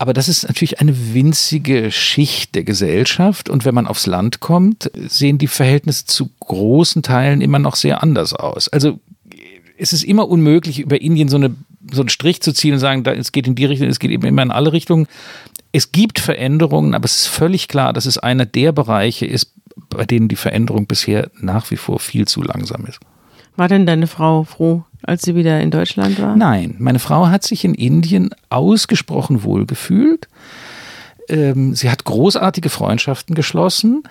Aber 0.00 0.12
das 0.12 0.28
ist 0.28 0.44
natürlich 0.44 0.80
eine 0.80 1.12
winzige 1.12 1.90
Schicht 1.90 2.54
der 2.54 2.62
Gesellschaft. 2.62 3.48
Und 3.48 3.64
wenn 3.64 3.74
man 3.74 3.88
aufs 3.88 4.06
Land 4.06 4.38
kommt, 4.38 4.90
sehen 4.94 5.38
die 5.38 5.48
Verhältnisse 5.48 6.06
zu 6.06 6.30
großen 6.38 7.02
Teilen 7.02 7.40
immer 7.40 7.58
noch 7.58 7.74
sehr 7.74 8.00
anders 8.00 8.32
aus. 8.32 8.68
Also 8.68 9.00
es 9.76 9.92
ist 9.92 10.04
immer 10.04 10.28
unmöglich, 10.28 10.78
über 10.78 11.00
Indien 11.00 11.28
so, 11.28 11.36
eine, 11.36 11.54
so 11.92 12.02
einen 12.02 12.08
Strich 12.08 12.42
zu 12.42 12.52
ziehen 12.52 12.74
und 12.74 12.78
sagen, 12.78 13.04
da, 13.04 13.12
es 13.12 13.32
geht 13.32 13.46
in 13.46 13.54
die 13.54 13.64
Richtung, 13.64 13.88
es 13.88 13.98
geht 13.98 14.10
eben 14.10 14.26
immer 14.26 14.42
in 14.42 14.50
alle 14.50 14.72
Richtungen. 14.72 15.06
Es 15.72 15.92
gibt 15.92 16.18
Veränderungen, 16.18 16.94
aber 16.94 17.04
es 17.04 17.16
ist 17.16 17.26
völlig 17.28 17.68
klar, 17.68 17.92
dass 17.92 18.06
es 18.06 18.18
einer 18.18 18.46
der 18.46 18.72
Bereiche 18.72 19.26
ist, 19.26 19.52
bei 19.90 20.04
denen 20.04 20.28
die 20.28 20.36
Veränderung 20.36 20.86
bisher 20.86 21.30
nach 21.40 21.70
wie 21.70 21.76
vor 21.76 21.98
viel 21.98 22.26
zu 22.26 22.42
langsam 22.42 22.86
ist. 22.86 22.98
War 23.56 23.68
denn 23.68 23.86
deine 23.86 24.06
Frau 24.06 24.44
froh, 24.44 24.84
als 25.02 25.22
sie 25.22 25.34
wieder 25.34 25.60
in 25.60 25.70
Deutschland 25.70 26.20
war? 26.20 26.36
Nein, 26.36 26.76
meine 26.78 26.98
Frau 26.98 27.28
hat 27.28 27.42
sich 27.42 27.64
in 27.64 27.74
Indien 27.74 28.30
ausgesprochen 28.50 29.42
wohlgefühlt. 29.42 30.28
Ähm, 31.28 31.74
sie 31.74 31.90
hat 31.90 32.04
großartige 32.04 32.68
Freundschaften 32.68 33.34
geschlossen. 33.34 34.04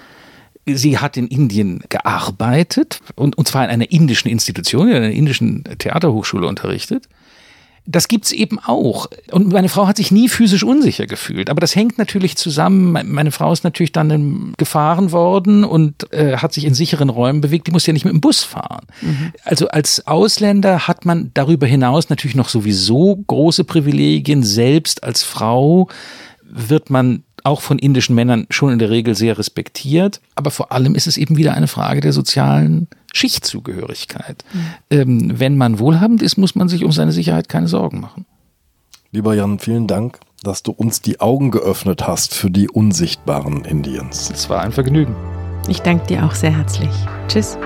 Sie 0.66 0.98
hat 0.98 1.16
in 1.16 1.28
Indien 1.28 1.82
gearbeitet 1.88 3.00
und, 3.16 3.38
und 3.38 3.48
zwar 3.48 3.64
in 3.64 3.70
einer 3.70 3.90
indischen 3.90 4.30
Institution, 4.30 4.90
in 4.90 4.96
einer 4.96 5.12
indischen 5.12 5.64
Theaterhochschule 5.64 6.46
unterrichtet 6.46 7.08
das 7.88 8.10
gibt's 8.10 8.34
eben 8.34 8.60
auch. 8.60 9.08
Und 9.32 9.52
meine 9.52 9.70
Frau 9.70 9.88
hat 9.88 9.96
sich 9.98 10.12
nie 10.12 10.28
physisch 10.28 10.64
unsicher 10.64 11.08
gefühlt. 11.08 11.50
Aber 11.50 11.62
das 11.62 11.76
hängt 11.76 11.98
natürlich 11.98 12.36
zusammen. 12.36 12.92
Meine 13.10 13.32
Frau 13.32 13.52
ist 13.54 13.64
natürlich 13.64 13.94
dann 13.94 14.54
gefahren 14.58 15.14
worden 15.14 15.64
und 15.64 16.12
äh, 16.12 16.38
hat 16.38 16.54
sich 16.54 16.66
in 16.66 16.74
sicheren 16.74 17.10
Räumen 17.10 17.40
bewegt. 17.40 17.68
Die 17.68 17.72
muss 17.72 17.88
ja 17.88 17.94
nicht 17.94 18.04
mit 18.04 18.14
dem 18.14 18.20
Bus 18.20 18.44
fahren. 18.44 18.86
Mhm. 19.02 19.32
Also 19.46 19.70
als 19.70 20.06
Ausländer 20.06 20.88
hat 20.88 21.06
man 21.06 21.32
darüber 21.34 21.66
hinaus 21.66 22.10
natürlich 22.10 22.36
noch 22.36 22.50
sowieso 22.50 23.24
große 23.26 23.64
Privilegien. 23.64 24.44
Selbst 24.44 25.04
als 25.06 25.24
Frau 25.24 25.88
wird 26.44 26.90
man 26.90 27.24
auch 27.48 27.62
von 27.62 27.80
indischen 27.80 28.14
Männern 28.14 28.46
schon 28.50 28.72
in 28.72 28.80
der 28.80 28.90
Regel 28.90 29.16
sehr 29.16 29.38
respektiert. 29.38 30.22
Aber 30.36 30.52
vor 30.52 30.72
allem 30.72 30.94
ist 30.94 31.08
es 31.08 31.18
eben 31.18 31.38
wieder 31.38 31.54
eine 31.54 31.68
Frage 31.68 32.02
der 32.02 32.14
sozialen 32.14 32.88
Schichtzugehörigkeit. 33.14 34.44
Mhm. 34.54 34.60
Ähm, 34.92 35.40
wenn 35.40 35.58
man 35.58 35.80
wohlhabend 35.80 36.22
ist, 36.22 36.38
muss 36.38 36.56
man 36.56 36.70
sich 36.70 36.84
um 36.84 36.92
seine 36.92 37.12
Sicherheit 37.12 37.50
keine 37.50 37.68
Sorgen 37.68 38.00
machen. 38.02 38.26
Lieber 39.12 39.34
Jan, 39.34 39.60
vielen 39.60 39.88
Dank, 39.88 40.20
dass 40.44 40.62
du 40.62 40.72
uns 40.72 41.02
die 41.02 41.22
Augen 41.22 41.50
geöffnet 41.50 42.06
hast 42.06 42.36
für 42.36 42.52
die 42.52 42.70
Unsichtbaren 42.70 43.64
Indiens. 43.64 44.30
Es 44.30 44.50
war 44.50 44.62
ein 44.62 44.74
Vergnügen. 44.74 45.16
Ich 45.70 45.80
danke 45.80 46.06
dir 46.08 46.26
auch 46.26 46.36
sehr 46.36 46.56
herzlich. 46.56 46.92
Tschüss. 47.28 47.58